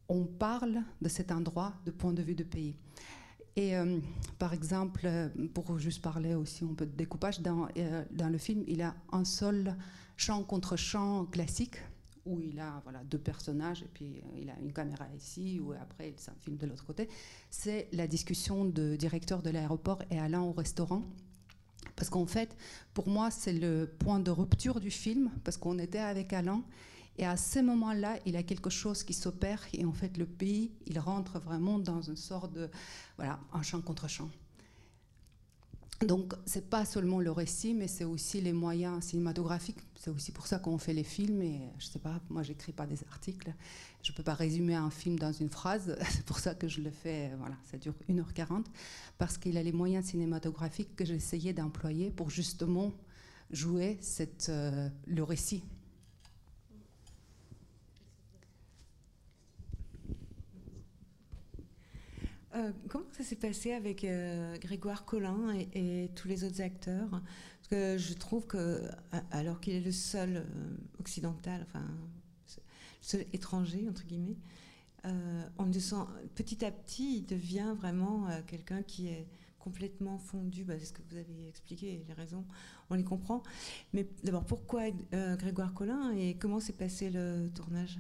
on 0.10 0.26
parle 0.26 0.84
de 1.02 1.10
cet 1.10 1.32
endroit 1.32 1.74
de 1.86 1.92
point 1.92 2.14
de 2.14 2.22
vue 2.22 2.36
du 2.36 2.46
pays. 2.46 2.76
Et 3.56 3.76
euh, 3.76 4.00
par 4.40 4.54
exemple, 4.54 5.10
pour 5.54 5.78
juste 5.78 6.02
parler 6.02 6.36
aussi 6.36 6.64
un 6.64 6.74
peu 6.74 6.86
de 6.86 6.96
découpage, 6.96 7.42
dans, 7.42 7.68
euh, 7.78 8.04
dans 8.12 8.30
le 8.30 8.38
film, 8.38 8.64
il 8.68 8.82
a 8.82 8.96
un 9.12 9.26
seul 9.26 9.76
chant 10.16 10.44
contre 10.44 10.76
chant 10.78 11.26
classique 11.26 11.78
où 12.26 12.40
il 12.40 12.60
a 12.60 12.82
voilà, 12.84 13.04
deux 13.04 13.18
personnages 13.18 13.82
et 13.82 13.90
puis 13.92 14.20
euh, 14.20 14.40
il 14.40 14.50
a 14.50 14.60
une 14.60 14.72
caméra 14.72 15.08
ici 15.16 15.60
ou 15.60 15.74
après 15.74 16.10
il 16.10 16.32
un 16.32 16.36
film 16.40 16.58
de 16.58 16.66
l'autre 16.66 16.86
côté. 16.86 17.10
C'est 17.50 17.88
la 17.92 18.08
discussion 18.08 18.66
de 18.66 18.96
directeur 18.96 19.42
de 19.42 19.50
l'aéroport 19.50 20.04
et 20.12 20.20
Alain 20.20 20.42
au 20.42 20.52
restaurant 20.52 21.04
parce 22.02 22.10
qu'en 22.10 22.26
fait, 22.26 22.58
pour 22.96 23.08
moi, 23.08 23.30
c'est 23.30 23.54
le 23.54 23.88
point 24.00 24.20
de 24.20 24.32
rupture 24.32 24.80
du 24.80 24.90
film, 24.90 25.30
parce 25.44 25.56
qu'on 25.56 25.78
était 25.78 26.00
avec 26.00 26.34
Alain, 26.34 26.64
et 27.20 27.28
à 27.28 27.38
ce 27.38 27.60
moment-là, 27.60 28.18
il 28.26 28.34
y 28.34 28.38
a 28.38 28.42
quelque 28.42 28.72
chose 28.72 29.04
qui 29.04 29.14
s'opère, 29.14 29.64
et 29.72 29.86
en 29.86 29.94
fait, 29.94 30.18
le 30.18 30.26
pays, 30.26 30.72
il 30.88 30.98
rentre 30.98 31.38
vraiment 31.38 31.78
dans 31.78 32.02
une 32.02 32.16
sorte 32.16 32.54
de, 32.54 32.72
voilà, 33.18 33.40
un 33.54 33.62
champ 33.62 33.82
contre 33.82 34.10
champ. 34.10 34.32
Donc, 36.02 36.34
c'est 36.46 36.70
pas 36.70 36.84
seulement 36.84 37.20
le 37.20 37.32
récit, 37.32 37.74
mais 37.74 37.88
c'est 37.88 38.06
aussi 38.06 38.42
les 38.42 38.54
moyens 38.54 39.04
cinématographiques. 39.04 39.80
C'est 39.96 40.10
aussi 40.10 40.32
pour 40.32 40.48
ça 40.48 40.58
qu'on 40.58 40.78
fait 40.78 40.94
les 40.94 41.04
films. 41.04 41.42
Et 41.42 41.62
je 41.78 41.86
sais 41.86 42.00
pas, 42.00 42.20
moi, 42.30 42.42
j'écris 42.42 42.72
pas 42.72 42.88
des 42.88 43.04
articles. 43.12 43.54
Je 44.02 44.12
peux 44.12 44.24
pas 44.24 44.34
résumer 44.34 44.74
un 44.74 44.90
film 44.90 45.20
dans 45.20 45.32
une 45.32 45.50
phrase. 45.50 45.96
C'est 46.10 46.26
pour 46.26 46.40
ça 46.40 46.56
que 46.56 46.68
je 46.68 46.82
le 46.82 46.90
fais. 46.90 47.32
Voilà, 47.38 47.56
ça 47.70 47.78
dure 47.78 47.94
1h40 48.10 48.66
parce 49.18 49.38
qu'il 49.38 49.58
a 49.58 49.64
les 49.64 49.72
moyens 49.72 50.06
cinématographiques 50.06 50.96
que 50.96 51.06
j'essayais 51.06 51.54
d'employer 51.54 52.10
pour 52.10 52.32
justement 52.32 52.92
jouer 53.52 54.00
euh, 54.50 54.90
le 55.06 55.24
récit. 55.24 55.64
Euh, 62.54 62.72
comment 62.90 63.06
ça 63.14 63.24
s'est 63.24 63.38
passé 63.38 63.72
avec 63.72 64.04
euh, 64.04 64.58
Grégoire 64.58 65.06
Collin 65.06 65.54
et, 65.74 66.10
tous 66.16 66.28
les 66.28 66.44
autres 66.44 66.62
acteurs? 66.62 67.10
Parce 67.10 67.68
que 67.70 67.98
je 67.98 68.14
trouve 68.14 68.46
que, 68.46 68.82
alors 69.32 69.62
qu'il 69.62 69.74
est 69.74 69.82
le 69.82 69.92
seul 69.92 70.46
occidental, 71.00 71.66
enfin, 71.68 71.86
le 71.86 72.64
seul 73.02 73.26
étranger, 73.32 73.88
entre 73.90 74.06
guillemets, 74.06 74.36
petit 76.36 76.66
à 76.66 76.72
petit, 76.72 77.18
il 77.20 77.26
devient 77.26 77.74
vraiment 77.78 78.28
quelqu'un 78.48 78.84
qui 78.84 79.08
est 79.08 79.28
complètement 79.58 80.18
fondu, 80.18 80.64
bah, 80.64 80.74
c'est 80.78 80.86
ce 80.86 80.94
que 80.94 81.02
vous 81.10 81.18
avez 81.18 81.48
expliqué, 81.48 82.04
les 82.08 82.14
raisons, 82.14 82.46
on 82.90 82.96
les 82.96 83.04
comprend. 83.04 83.44
Mais 83.94 84.08
d'abord, 84.24 84.44
pourquoi 84.44 84.90
Grégoire 85.12 85.74
Collin 85.74 86.12
et 86.12 86.36
comment 86.36 86.60
s'est 86.60 86.74
passé 86.74 87.10
le 87.10 87.50
tournage? 87.56 88.00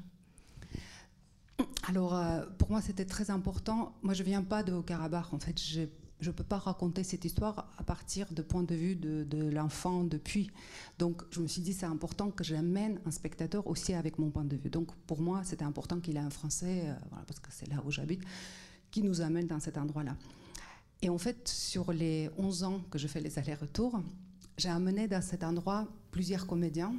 Alors, 1.88 2.16
euh, 2.16 2.46
pour 2.58 2.72
moi, 2.72 2.82
c'était 2.82 3.06
très 3.06 3.32
important. 3.32 3.94
Moi, 4.02 4.14
je 4.14 4.24
viens 4.24 4.44
pas 4.44 4.64
de 4.64 4.74
Haut-Karabakh. 4.74 5.34
En 5.34 5.40
fait, 5.40 5.60
je 5.60 5.82
ne 6.26 6.32
peux 6.32 6.44
pas 6.44 6.58
raconter 6.58 7.04
cette 7.04 7.26
histoire 7.26 7.72
à 7.78 7.84
partir 7.84 8.32
du 8.32 8.44
point 8.44 8.64
de 8.64 8.76
vue 8.76 8.96
de, 8.96 9.24
de 9.24 9.50
l'enfant 9.50 10.04
depuis. 10.04 10.52
Donc 11.00 11.24
je 11.32 11.42
me 11.42 11.48
suis 11.48 11.62
dit 11.62 11.74
c'est 11.74 11.88
important 11.88 12.30
que 12.30 12.44
j'amène 12.44 13.00
un 13.08 13.12
spectateur 13.12 13.66
aussi 13.66 13.94
avec 13.94 14.20
mon 14.20 14.30
point 14.30 14.46
de 14.46 14.56
vue. 14.56 14.70
Donc 14.70 14.94
pour 15.08 15.20
moi 15.20 15.42
c'était 15.44 15.66
important 15.66 16.00
qu'il 16.00 16.18
ait 16.18 16.20
un 16.20 16.30
Français, 16.30 16.84
euh, 16.86 16.94
voilà, 17.10 17.26
parce 17.26 17.40
que 17.40 17.50
c'est 17.52 17.68
là 17.68 17.82
où 17.84 17.90
j'habite, 17.90 18.22
qui 18.92 19.02
nous 19.02 19.22
amène 19.22 19.48
dans 19.48 19.60
cet 19.60 19.80
endroit-là. 19.80 20.16
Et 21.02 21.10
en 21.10 21.18
fait 21.18 21.48
sur 21.48 21.92
les 21.92 22.30
11 22.38 22.64
ans 22.66 22.82
que 22.92 23.00
je 23.00 23.08
fais 23.08 23.20
les 23.20 23.40
allers-retours, 23.40 24.00
j'ai 24.58 24.70
amené 24.70 25.08
dans 25.08 25.24
cet 25.24 25.44
endroit 25.44 25.88
plusieurs 26.12 26.46
comédiens 26.46 26.94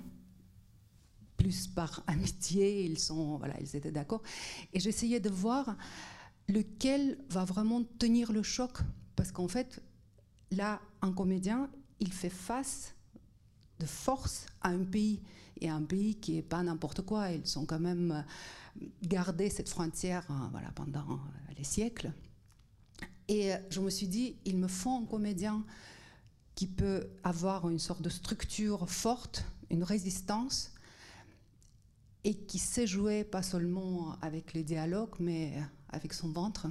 plus 1.42 1.66
par 1.66 2.02
amitié, 2.06 2.84
ils, 2.84 2.98
sont, 2.98 3.36
voilà, 3.38 3.54
ils 3.60 3.74
étaient 3.76 3.90
d'accord. 3.90 4.22
Et 4.72 4.80
j'essayais 4.80 5.20
de 5.20 5.28
voir 5.28 5.76
lequel 6.48 7.18
va 7.28 7.44
vraiment 7.44 7.82
tenir 7.98 8.32
le 8.32 8.42
choc. 8.42 8.78
Parce 9.16 9.32
qu'en 9.32 9.48
fait, 9.48 9.82
là, 10.50 10.80
un 11.02 11.12
comédien, 11.12 11.68
il 12.00 12.12
fait 12.12 12.30
face 12.30 12.94
de 13.80 13.86
force 13.86 14.46
à 14.60 14.68
un 14.68 14.84
pays. 14.84 15.20
Et 15.60 15.68
un 15.68 15.82
pays 15.82 16.14
qui 16.16 16.32
n'est 16.34 16.42
pas 16.42 16.62
n'importe 16.62 17.02
quoi. 17.02 17.30
Ils 17.30 17.58
ont 17.58 17.66
quand 17.66 17.80
même 17.80 18.24
gardé 19.02 19.50
cette 19.50 19.68
frontière 19.68 20.24
hein, 20.28 20.48
voilà, 20.52 20.70
pendant 20.74 21.12
euh, 21.12 21.52
les 21.56 21.64
siècles. 21.64 22.12
Et 23.28 23.52
euh, 23.52 23.58
je 23.70 23.80
me 23.80 23.90
suis 23.90 24.08
dit, 24.08 24.36
il 24.44 24.56
me 24.56 24.68
faut 24.68 24.90
un 24.90 25.04
comédien 25.04 25.64
qui 26.54 26.66
peut 26.66 27.08
avoir 27.22 27.68
une 27.68 27.78
sorte 27.78 28.02
de 28.02 28.08
structure 28.08 28.88
forte, 28.90 29.44
une 29.70 29.84
résistance, 29.84 30.72
et 32.24 32.34
qui 32.34 32.58
sait 32.58 32.86
jouer 32.86 33.24
pas 33.24 33.42
seulement 33.42 34.16
avec 34.20 34.52
les 34.52 34.62
dialogues, 34.62 35.16
mais 35.18 35.54
avec 35.88 36.12
son 36.12 36.28
ventre. 36.30 36.68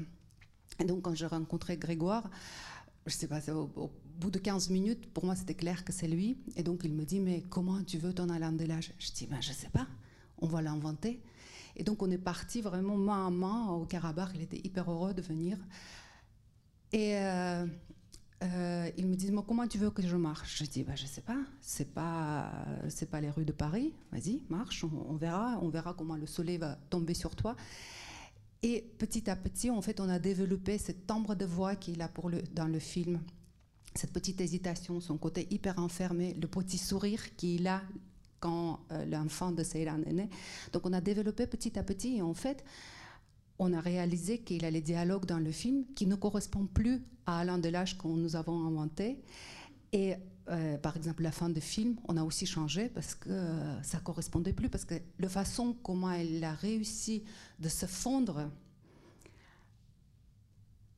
Et 0.79 0.85
donc, 0.85 1.03
quand 1.03 1.13
j'ai 1.13 1.25
rencontré 1.25 1.77
Grégoire, 1.77 2.29
je 3.05 3.13
sais 3.13 3.27
pas, 3.27 3.39
au, 3.51 3.91
bout 4.19 4.31
de 4.31 4.39
15 4.39 4.69
minutes, 4.69 5.11
pour 5.13 5.25
moi, 5.25 5.35
c'était 5.35 5.55
clair 5.55 5.83
que 5.83 5.91
c'est 5.91 6.07
lui. 6.07 6.37
Et 6.55 6.63
donc, 6.63 6.81
il 6.83 6.93
me 6.93 7.03
dit, 7.03 7.19
mais 7.19 7.43
comment 7.49 7.83
tu 7.83 7.97
veux 7.97 8.13
ton 8.13 8.27
l'âge 8.27 8.93
Je 8.99 9.11
dis, 9.11 9.27
ben, 9.27 9.41
je 9.41 9.51
sais 9.51 9.69
pas, 9.69 9.87
on 10.37 10.47
va 10.47 10.61
l'inventer. 10.61 11.21
Et 11.75 11.83
donc, 11.83 12.01
on 12.01 12.11
est 12.11 12.17
parti 12.17 12.61
vraiment 12.61 12.95
main 12.95 13.27
à 13.27 13.29
main 13.29 13.67
au 13.71 13.85
Karabakh. 13.85 14.31
Il 14.35 14.41
était 14.41 14.61
hyper 14.63 14.89
heureux 14.91 15.13
de 15.13 15.21
venir. 15.21 15.57
Et 16.91 17.17
euh, 17.17 17.65
euh, 18.43 18.89
ils 18.97 19.07
me 19.07 19.15
disent, 19.15 19.31
comment 19.47 19.67
tu 19.67 19.77
veux 19.77 19.91
que 19.91 20.01
je 20.01 20.15
marche? 20.15 20.63
Je 20.63 20.69
dis, 20.69 20.83
bah, 20.83 20.95
je 20.95 21.05
sais 21.05 21.21
pas, 21.21 21.37
c'est 21.61 21.93
pas, 21.93 22.51
c'est 22.89 23.09
pas 23.09 23.21
les 23.21 23.29
rues 23.29 23.45
de 23.45 23.51
Paris. 23.51 23.93
Vas-y, 24.11 24.41
marche, 24.49 24.83
on, 24.83 25.15
verra, 25.15 25.59
on 25.61 25.69
verra 25.69 25.93
comment 25.93 26.15
le 26.15 26.25
soleil 26.25 26.57
va 26.57 26.75
tomber 26.89 27.13
sur 27.13 27.35
toi. 27.35 27.55
Et 28.63 28.83
petit 28.97 29.29
à 29.29 29.35
petit, 29.35 29.69
en 29.69 29.81
fait, 29.81 29.99
on 29.99 30.09
a 30.09 30.19
développé 30.19 30.77
cette 30.77 31.05
timbre 31.07 31.35
de 31.35 31.45
voix 31.45 31.75
qu'il 31.75 32.01
a 32.01 32.07
pour 32.07 32.29
le, 32.29 32.41
dans 32.53 32.67
le 32.67 32.79
film, 32.79 33.21
cette 33.95 34.13
petite 34.13 34.41
hésitation, 34.41 34.99
son 35.01 35.17
côté 35.17 35.47
hyper 35.51 35.77
enfermé, 35.79 36.35
le 36.39 36.47
petit 36.47 36.77
sourire 36.77 37.35
qu'il 37.35 37.67
a 37.67 37.81
quand 38.39 38.79
euh, 38.91 39.05
l'enfant 39.05 39.51
de 39.51 39.63
Seyran 39.63 40.01
est 40.07 40.13
né. 40.13 40.29
Donc, 40.73 40.85
on 40.85 40.93
a 40.93 41.01
développé 41.01 41.45
petit 41.45 41.77
à 41.77 41.83
petit, 41.83 42.17
et 42.17 42.21
en 42.21 42.33
fait, 42.33 42.63
on 43.61 43.73
a 43.73 43.79
réalisé 43.79 44.39
qu'il 44.39 44.65
a 44.65 44.71
les 44.71 44.81
dialogues 44.81 45.25
dans 45.25 45.37
le 45.37 45.51
film 45.51 45.85
qui 45.93 46.07
ne 46.07 46.15
correspondent 46.15 46.71
plus 46.71 47.03
à 47.27 47.41
Alain 47.41 47.59
Delage 47.59 47.95
que 47.95 48.07
nous 48.07 48.35
avons 48.35 48.65
inventé. 48.65 49.21
Et 49.93 50.15
euh, 50.49 50.79
par 50.79 50.97
exemple, 50.97 51.21
la 51.21 51.31
fin 51.31 51.47
du 51.47 51.61
film, 51.61 51.95
on 52.07 52.17
a 52.17 52.23
aussi 52.23 52.47
changé 52.47 52.89
parce 52.89 53.13
que 53.13 53.29
euh, 53.29 53.83
ça 53.83 53.99
correspondait 53.99 54.51
plus, 54.51 54.67
parce 54.67 54.83
que 54.83 54.95
la 55.19 55.29
façon 55.29 55.75
comment 55.83 56.11
elle 56.11 56.43
a 56.43 56.53
réussi 56.53 57.23
de 57.59 57.69
se 57.69 57.85
fondre, 57.85 58.49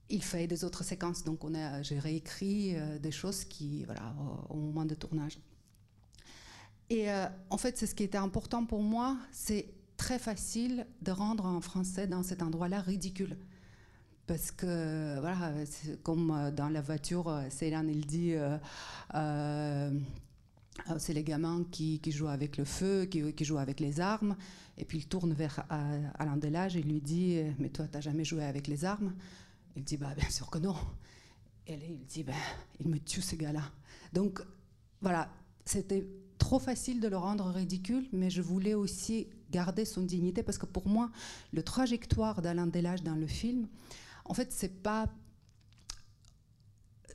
il 0.09 0.23
fait 0.23 0.47
des 0.47 0.63
autres 0.63 0.85
séquences. 0.85 1.25
Donc, 1.25 1.43
on 1.43 1.53
a, 1.55 1.81
j'ai 1.81 1.99
réécrit 1.99 2.77
euh, 2.77 2.97
des 2.97 3.11
choses 3.11 3.43
qui, 3.43 3.83
voilà, 3.83 4.15
au, 4.49 4.53
au, 4.53 4.57
moment 4.57 4.85
de 4.85 4.95
tournage. 4.95 5.37
Et 6.89 7.11
euh, 7.11 7.27
en 7.49 7.57
fait, 7.57 7.77
c'est 7.77 7.87
ce 7.87 7.95
qui 7.95 8.03
était 8.03 8.17
important 8.17 8.65
pour 8.65 8.81
moi, 8.81 9.17
c'est 9.33 9.67
très 10.03 10.19
facile 10.19 10.85
de 11.01 11.11
rendre 11.11 11.45
un 11.45 11.61
français 11.61 12.07
dans 12.07 12.23
cet 12.23 12.43
endroit-là 12.43 12.81
ridicule. 12.81 13.37
Parce 14.27 14.51
que, 14.51 15.17
voilà, 15.21 15.53
comme 16.03 16.51
dans 16.53 16.67
la 16.67 16.81
voiture, 16.81 17.33
Céline, 17.49 17.87
il 17.89 18.05
dit 18.05 18.33
euh, 18.33 18.57
euh, 19.15 19.97
c'est 20.97 21.13
les 21.13 21.23
gamins 21.23 21.63
qui, 21.71 22.01
jouent 22.07 22.27
avec 22.27 22.57
le 22.57 22.65
feu, 22.65 23.05
qui, 23.05 23.45
jouent 23.45 23.59
avec 23.59 23.79
les 23.79 24.01
armes. 24.01 24.35
Et 24.77 24.83
puis 24.83 24.97
il 24.97 25.07
tourne 25.07 25.31
vers 25.31 25.63
Alain 25.69 26.35
Delage 26.35 26.75
et 26.75 26.81
lui 26.81 26.99
dit 26.99 27.41
Mais 27.57 27.69
toi, 27.69 27.87
tu 27.87 27.93
n'as 27.93 28.01
jamais 28.01 28.25
joué 28.25 28.43
avec 28.43 28.67
les 28.67 28.83
armes? 28.83 29.13
Il 29.77 29.85
dit 29.85 29.95
bah, 29.95 30.13
Bien 30.17 30.29
sûr 30.29 30.49
que 30.49 30.57
non. 30.57 30.75
Et 31.65 31.75
il 31.75 32.05
dit 32.05 32.23
ben, 32.23 32.35
Il 32.81 32.89
me 32.89 32.99
tue, 32.99 33.21
ce 33.21 33.37
gars-là. 33.37 33.63
Donc, 34.11 34.41
voilà, 34.99 35.29
c'était 35.63 36.05
trop 36.43 36.59
facile 36.59 36.99
de 36.99 37.07
le 37.07 37.15
rendre 37.15 37.45
ridicule, 37.45 38.05
mais 38.11 38.29
je 38.29 38.41
voulais 38.41 38.73
aussi 38.73 39.27
garder 39.49 39.85
son 39.85 40.01
dignité 40.01 40.43
parce 40.43 40.57
que 40.57 40.65
pour 40.65 40.89
moi, 40.89 41.09
le 41.53 41.63
trajectoire 41.63 42.41
d'Alain 42.41 42.67
Delage 42.67 43.01
dans 43.01 43.15
le 43.15 43.27
film, 43.27 43.69
en 44.25 44.33
fait, 44.33 44.51
c'est 44.51 44.83
pas. 44.83 45.07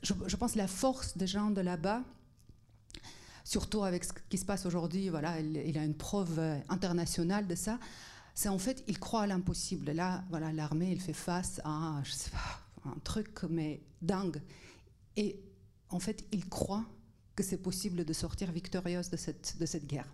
Je, 0.01 0.13
je, 0.25 0.35
pense 0.35 0.55
la 0.55 0.67
force 0.67 1.15
des 1.15 1.27
gens 1.27 1.51
de 1.51 1.61
là-bas, 1.61 2.01
surtout 3.43 3.83
avec 3.83 4.03
ce 4.03 4.13
qui 4.29 4.39
se 4.39 4.45
passe 4.45 4.65
aujourd'hui, 4.65 5.09
voilà, 5.09 5.39
il, 5.39 5.77
a 5.77 5.83
une 5.83 5.95
preuve 5.95 6.39
internationale 6.67 7.45
de 7.45 7.53
ça. 7.53 7.77
C'est 8.33 8.49
en 8.49 8.57
fait, 8.57 8.83
il 8.87 8.97
croit 8.97 9.21
à 9.21 9.27
l'impossible. 9.27 9.91
Là, 9.91 10.23
voilà, 10.31 10.51
l'armée, 10.51 10.91
il 10.91 11.01
fait 11.01 11.13
face 11.13 11.61
à, 11.63 12.01
je 12.03 12.11
sais 12.11 12.31
pas, 12.31 12.89
un 12.89 12.99
truc 13.03 13.43
mais 13.47 13.79
dingue. 14.01 14.41
Et 15.17 15.39
en 15.89 15.99
fait, 15.99 16.25
il 16.31 16.49
croit 16.49 16.85
que 17.39 17.45
c'est 17.45 17.63
possible 17.63 18.03
de 18.03 18.11
sortir 18.11 18.51
victorieuse 18.51 19.09
de 19.09 19.15
cette, 19.15 19.55
de 19.61 19.65
cette 19.65 19.87
guerre. 19.87 20.11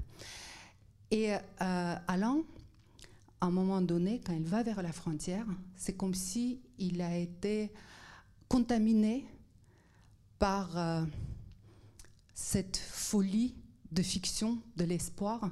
Et 1.09 1.33
euh, 1.33 1.95
Alain, 2.07 2.43
à 3.41 3.47
un 3.47 3.49
moment 3.49 3.81
donné, 3.81 4.21
quand 4.23 4.33
il 4.33 4.45
va 4.45 4.61
vers 4.61 4.83
la 4.83 4.91
frontière, 4.91 5.47
c'est 5.75 5.93
comme 5.93 6.13
si 6.13 6.61
il 6.77 7.01
a 7.01 7.17
été 7.17 7.71
contaminé 8.47 9.25
par 10.37 10.77
euh, 10.77 11.03
cette 12.35 12.77
folie 12.77 13.55
de 13.91 14.03
fiction, 14.03 14.59
de 14.77 14.83
l'espoir. 14.83 15.49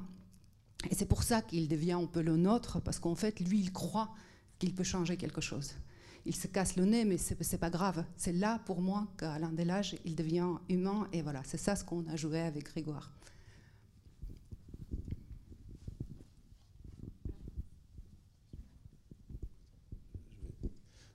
Et 0.92 0.94
c'est 0.94 1.08
pour 1.08 1.24
ça 1.24 1.42
qu'il 1.42 1.68
devient 1.68 1.94
un 1.94 2.06
peu 2.06 2.22
le 2.22 2.38
nôtre, 2.38 2.82
parce 2.82 3.00
qu'en 3.00 3.16
fait, 3.16 3.40
lui, 3.40 3.60
il 3.60 3.74
croit 3.74 4.14
qu'il 4.60 4.76
peut 4.76 4.84
changer 4.84 5.18
quelque 5.18 5.42
chose. 5.42 5.74
Il 6.26 6.36
se 6.36 6.48
casse 6.48 6.78
le 6.78 6.86
nez, 6.86 7.04
mais 7.04 7.18
c'est 7.18 7.58
pas 7.58 7.70
grave. 7.70 8.06
C'est 8.16 8.32
là, 8.32 8.60
pour 8.66 8.82
moi, 8.82 9.08
qu'à 9.18 9.38
l'un 9.40 9.52
des 9.52 9.70
âges, 9.70 9.96
il 10.06 10.16
devient 10.16 10.48
humain. 10.70 11.08
Et 11.12 11.22
voilà, 11.22 11.42
c'est 11.44 11.58
ça 11.58 11.76
ce 11.76 11.84
qu'on 11.84 12.08
a 12.08 12.16
joué 12.16 12.40
avec 12.40 12.64
Grégoire. 12.64 13.12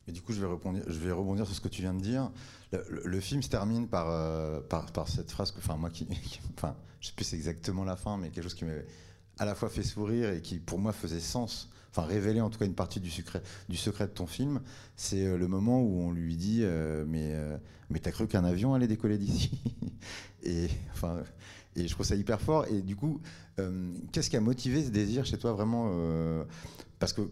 Et 0.07 0.13
du 0.13 0.23
coup, 0.23 0.33
je 0.33 0.41
vais, 0.41 0.47
rebondir, 0.47 0.83
je 0.87 0.99
vais 0.99 1.13
rebondir 1.13 1.47
sur 1.47 1.55
ce 1.55 1.61
que 1.61 1.69
tu 1.69 1.83
viens 1.83 1.95
de 1.95 2.01
dire. 2.01 2.31
Le, 2.73 3.21
film 3.21 3.43
se 3.43 3.49
termine 3.49 3.89
par, 3.89 4.11
euh, 4.11 4.61
par, 4.61 5.09
cette 5.09 5.31
phrase 5.31 5.53
que, 5.53 5.59
enfin, 5.59 5.77
moi, 5.77 5.91
qui, 5.91 6.07
qui 6.23 6.41
enfin, 6.57 6.77
je 7.01 7.09
sais 7.09 7.15
plus 7.15 7.33
exactement 7.35 7.85
la 7.85 7.97
fin, 7.97 8.19
mais 8.19 8.31
quelque 8.31 8.45
chose 8.45 8.55
qui 8.55 8.65
m'avait 8.65 8.87
à 9.39 9.45
la 9.45 9.55
fois 9.55 9.69
fait 9.69 9.83
sourire 9.83 10.31
et 10.31 10.41
qui, 10.41 10.59
pour 10.59 10.79
moi, 10.79 10.93
faisait 10.93 11.21
sens, 11.21 11.69
enfin, 11.91 12.07
révélait 12.07 12.41
en 12.41 12.51
tout 12.51 12.59
cas 12.59 12.67
une 12.67 12.75
partie 12.75 13.01
du 13.01 13.11
secret, 13.11 13.43
du 13.69 13.77
secret 13.77 14.07
de 14.07 14.13
ton 14.13 14.27
film. 14.27 14.61
C'est 14.97 15.25
euh, 15.25 15.39
le 15.39 15.49
moment 15.49 15.81
où 15.81 16.01
on 16.01 16.11
lui 16.11 16.37
dit 16.37 16.61
euh, 16.63 17.05
Mais, 17.07 17.33
euh, 17.33 17.57
mais 17.91 17.99
t'as 18.01 18.11
cru 18.11 18.27
qu'un 18.27 18.45
avion 18.45 18.75
allait 18.75 18.89
décoller 18.89 19.19
d'ici 19.19 19.51
Et, 20.43 20.69
enfin. 20.93 21.23
Et 21.77 21.87
je 21.87 21.95
trouve 21.95 22.07
ça 22.07 22.17
hyper 22.17 22.41
fort. 22.41 22.67
Et 22.67 22.83
du 22.83 22.97
coup, 22.97 23.21
qu'est-ce 24.11 24.31
qui 24.31 24.37
a 24.37 24.41
motivé 24.41 24.83
ce 24.83 24.89
désir 24.89 25.25
chez 25.25 25.39
toi 25.39 25.53
vraiment 25.53 25.93
Parce 26.99 27.13
que 27.13 27.31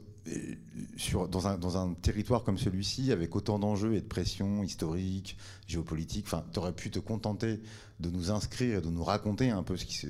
sur, 0.96 1.26
dans, 1.26 1.48
un, 1.48 1.58
dans, 1.58 1.76
un, 1.78 1.94
territoire 1.94 2.44
comme 2.44 2.58
celui-ci, 2.58 3.10
avec 3.10 3.34
autant 3.34 3.58
d'enjeux 3.58 3.94
et 3.94 4.00
de 4.00 4.06
pression 4.06 4.62
historique, 4.62 5.36
géopolitique, 5.66 6.26
tu 6.52 6.58
aurais 6.60 6.75
pu 6.75 6.90
te 6.90 7.00
contenter 7.00 7.60
de 7.98 8.10
nous 8.10 8.30
inscrire 8.30 8.78
et 8.78 8.80
de 8.82 8.90
nous 8.90 9.02
raconter 9.02 9.50
un 9.50 9.64
peu 9.64 9.76
ce 9.76 9.84
qui 9.84 10.06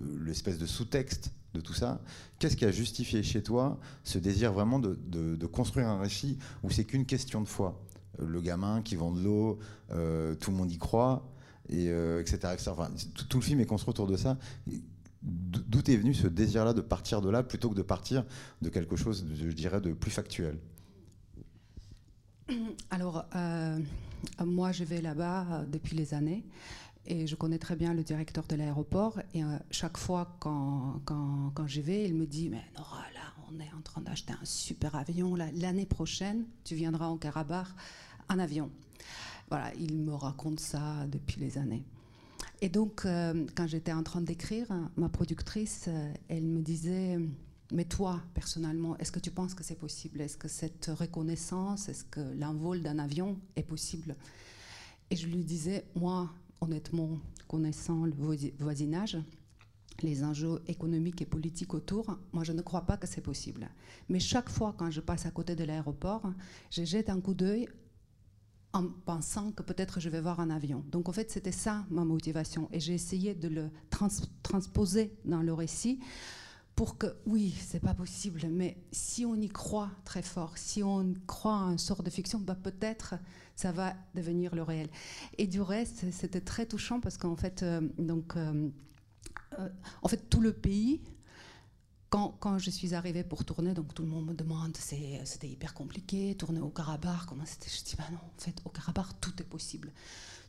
l'espèce 0.00 0.58
de 0.58 0.66
sous-texte 0.66 1.32
de 1.54 1.60
tout 1.60 1.74
ça. 1.74 2.00
Qu'est-ce 2.38 2.56
qui 2.56 2.64
a 2.64 2.70
justifié 2.70 3.22
chez 3.22 3.42
toi 3.42 3.78
ce 4.04 4.18
désir 4.18 4.52
vraiment 4.52 4.78
de, 4.78 4.98
de, 5.06 5.46
construire 5.46 5.88
un 5.88 5.98
récit 5.98 6.38
où 6.62 6.70
c'est 6.70 6.84
qu'une 6.84 7.04
question 7.04 7.40
de 7.40 7.48
foi? 7.48 7.80
Le 8.18 8.40
gamin 8.40 8.82
qui 8.82 8.96
vend 8.96 9.12
de 9.12 9.22
l'eau, 9.22 9.58
euh, 9.90 10.34
tout 10.34 10.50
le 10.50 10.56
monde 10.56 10.70
y 10.70 10.78
croit 10.78 11.26
et 11.68 11.88
euh, 11.88 12.20
etc. 12.20 12.52
etc. 12.52 12.72
Tout, 13.28 13.38
le 13.38 13.42
film 13.42 13.60
est 13.60 13.66
construit 13.66 13.90
autour 13.90 14.06
de 14.06 14.16
ça. 14.16 14.38
D'où 15.22 15.78
est 15.86 15.96
venu 15.96 16.14
ce 16.14 16.26
désir-là 16.26 16.72
de 16.72 16.80
partir 16.80 17.20
de 17.20 17.30
là 17.30 17.42
plutôt 17.42 17.70
que 17.70 17.74
de 17.74 17.82
partir 17.82 18.24
de 18.60 18.68
quelque 18.68 18.96
chose, 18.96 19.24
je 19.34 19.48
dirais, 19.48 19.80
de 19.80 19.92
plus 19.92 20.10
factuel? 20.10 20.58
Alors, 22.90 23.24
euh, 23.34 23.78
moi, 24.44 24.72
je 24.72 24.84
vais 24.84 25.00
là-bas 25.00 25.46
euh, 25.50 25.64
depuis 25.66 25.96
les 25.96 26.14
années 26.14 26.44
et 27.06 27.26
je 27.26 27.34
connais 27.34 27.58
très 27.58 27.76
bien 27.76 27.94
le 27.94 28.02
directeur 28.02 28.44
de 28.46 28.56
l'aéroport. 28.56 29.20
Et 29.34 29.42
euh, 29.42 29.58
chaque 29.70 29.96
fois 29.96 30.36
quand, 30.38 31.00
quand, 31.04 31.52
quand 31.54 31.66
j'y 31.66 31.82
vais, 31.82 32.04
il 32.04 32.14
me 32.14 32.26
dit 32.26 32.48
Mais 32.48 32.62
Nora, 32.76 33.02
là, 33.14 33.32
on 33.50 33.60
est 33.60 33.72
en 33.76 33.80
train 33.82 34.00
d'acheter 34.00 34.32
un 34.32 34.44
super 34.44 34.94
avion. 34.94 35.34
L'année 35.34 35.86
prochaine, 35.86 36.44
tu 36.64 36.74
viendras 36.74 37.06
en 37.06 37.16
Karabakh 37.16 37.68
en 38.28 38.38
avion. 38.38 38.70
Voilà, 39.48 39.74
il 39.74 39.98
me 39.98 40.14
raconte 40.14 40.60
ça 40.60 41.06
depuis 41.08 41.40
les 41.40 41.58
années. 41.58 41.84
Et 42.60 42.68
donc, 42.68 43.04
euh, 43.04 43.44
quand 43.56 43.66
j'étais 43.66 43.92
en 43.92 44.02
train 44.02 44.20
d'écrire, 44.20 44.68
ma 44.96 45.08
productrice, 45.08 45.86
euh, 45.88 46.14
elle 46.28 46.44
me 46.44 46.60
disait, 46.60 47.18
mais 47.72 47.84
toi, 47.84 48.20
personnellement, 48.34 48.96
est-ce 48.98 49.10
que 49.10 49.18
tu 49.18 49.30
penses 49.30 49.54
que 49.54 49.64
c'est 49.64 49.78
possible? 49.78 50.20
Est-ce 50.20 50.36
que 50.36 50.48
cette 50.48 50.90
reconnaissance, 50.94 51.88
est-ce 51.88 52.04
que 52.04 52.20
l'envol 52.38 52.82
d'un 52.82 52.98
avion 52.98 53.36
est 53.56 53.62
possible? 53.62 54.14
Et 55.10 55.16
je 55.16 55.26
lui 55.26 55.44
disais, 55.44 55.84
moi, 55.94 56.30
honnêtement, 56.62 57.18
connaissant 57.48 58.06
le 58.06 58.14
voisinage, 58.58 59.18
les 60.02 60.24
enjeux 60.24 60.62
économiques 60.66 61.20
et 61.20 61.26
politiques 61.26 61.74
autour, 61.74 62.18
moi 62.32 62.44
je 62.44 62.52
ne 62.52 62.62
crois 62.62 62.82
pas 62.82 62.96
que 62.96 63.06
c'est 63.06 63.20
possible. 63.20 63.68
Mais 64.08 64.20
chaque 64.20 64.48
fois 64.48 64.74
quand 64.76 64.90
je 64.90 65.00
passe 65.00 65.26
à 65.26 65.30
côté 65.30 65.54
de 65.54 65.64
l'aéroport, 65.64 66.22
je 66.70 66.84
jette 66.84 67.10
un 67.10 67.20
coup 67.20 67.34
d'œil 67.34 67.68
en 68.72 68.84
pensant 69.04 69.52
que 69.52 69.62
peut-être 69.62 70.00
je 70.00 70.08
vais 70.08 70.20
voir 70.20 70.40
un 70.40 70.50
avion. 70.50 70.82
Donc 70.90 71.08
en 71.08 71.12
fait 71.12 71.30
c'était 71.30 71.52
ça 71.52 71.84
ma 71.90 72.04
motivation 72.04 72.68
et 72.72 72.80
j'ai 72.80 72.94
essayé 72.94 73.34
de 73.34 73.48
le 73.48 73.70
transposer 74.42 75.12
dans 75.24 75.42
le 75.42 75.52
récit 75.52 76.00
pour 76.82 76.98
que 76.98 77.06
oui 77.26 77.54
c'est 77.60 77.78
pas 77.78 77.94
possible 77.94 78.42
mais 78.50 78.76
si 78.90 79.24
on 79.24 79.36
y 79.36 79.48
croit 79.48 79.92
très 80.04 80.20
fort, 80.20 80.58
si 80.58 80.82
on 80.82 81.14
croit 81.28 81.68
à 81.68 81.70
une 81.70 81.78
sorte 81.78 82.04
de 82.04 82.10
fiction, 82.10 82.40
bah 82.40 82.56
peut-être 82.60 83.14
ça 83.54 83.70
va 83.70 83.94
devenir 84.16 84.56
le 84.56 84.64
réel. 84.64 84.88
Et 85.38 85.46
du 85.46 85.60
reste 85.60 86.10
c'était 86.10 86.40
très 86.40 86.66
touchant 86.66 86.98
parce 86.98 87.18
qu'en 87.18 87.36
fait 87.36 87.62
euh, 87.62 87.82
donc 87.98 88.36
euh, 88.36 88.68
euh, 89.60 89.68
en 90.02 90.08
fait, 90.08 90.28
tout 90.28 90.40
le 90.40 90.52
pays, 90.52 91.00
quand, 92.10 92.36
quand, 92.40 92.58
je 92.58 92.70
suis 92.70 92.94
arrivée 92.94 93.22
pour 93.22 93.44
tourner, 93.44 93.74
donc 93.74 93.94
tout 93.94 94.02
le 94.02 94.08
monde 94.08 94.26
me 94.26 94.34
demande, 94.34 94.76
c'était 94.76 95.48
hyper 95.48 95.74
compliqué, 95.74 96.34
tourner 96.34 96.60
au 96.60 96.68
Karabakh, 96.68 97.26
comment 97.26 97.46
c'était 97.46 97.70
Je 97.70 97.84
dis, 97.84 97.94
bah 97.96 98.04
non, 98.10 98.18
en 98.18 98.40
fait, 98.40 98.56
au 98.64 98.70
Karabakh, 98.70 99.20
tout 99.20 99.32
est 99.40 99.46
possible. 99.48 99.92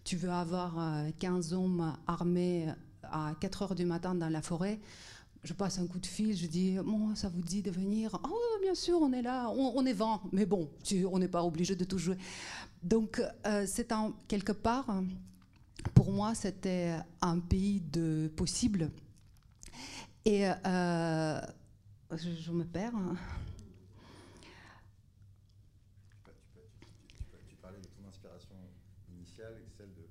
Tu 0.04 0.18
veux 0.18 0.32
avoir 0.32 0.76
15 1.20 1.54
euh, 1.54 1.56
hommes 1.56 1.96
armés 2.08 2.74
à 3.04 3.34
4 3.40 3.62
heures 3.62 3.76
du 3.76 3.86
matin 3.86 4.16
dans 4.16 4.30
la 4.30 4.42
forêt, 4.42 4.80
je 5.44 5.54
passe 5.54 5.80
un 5.80 5.88
coup 5.88 6.00
de 6.00 6.06
fil, 6.06 6.36
je 6.36 6.48
dis, 6.48 6.78
bon, 6.84 7.16
ça 7.16 7.30
vous 7.30 7.42
dit 7.42 7.62
de 7.62 7.72
venir? 7.72 8.18
Oh, 8.24 8.60
bien 8.62 8.76
sûr, 8.76 9.00
on 9.02 9.12
est 9.12 9.22
là, 9.22 9.50
on, 9.50 9.86
est 9.86 9.94
20, 9.94 10.22
mais 10.32 10.46
bon, 10.46 10.70
on 11.12 11.20
n'est 11.20 11.28
pas 11.28 11.44
obligé 11.44 11.76
de 11.76 11.84
tout 11.84 11.98
jouer. 11.98 12.18
Donc, 12.82 13.22
euh, 13.46 13.66
c'est 13.68 13.92
en 13.92 14.14
quelque 14.28 14.54
part 14.54 14.88
pour 15.94 16.12
moi, 16.12 16.34
c'était 16.36 16.98
un 17.22 17.40
pays 17.40 17.82
de 17.82 18.32
possible. 18.36 18.92
Et 20.26 20.48
euh, 20.48 21.42
je, 22.12 22.52
me 22.52 22.64
perds. 22.64 22.96
Hein. 22.96 23.16
Tu 27.48 27.56
parlais 27.62 27.80
de 27.80 27.88
ton 27.88 28.08
inspiration 28.08 28.56
initiale 29.10 29.56
et 29.62 29.70
celle 29.78 29.94
de. 29.94 30.08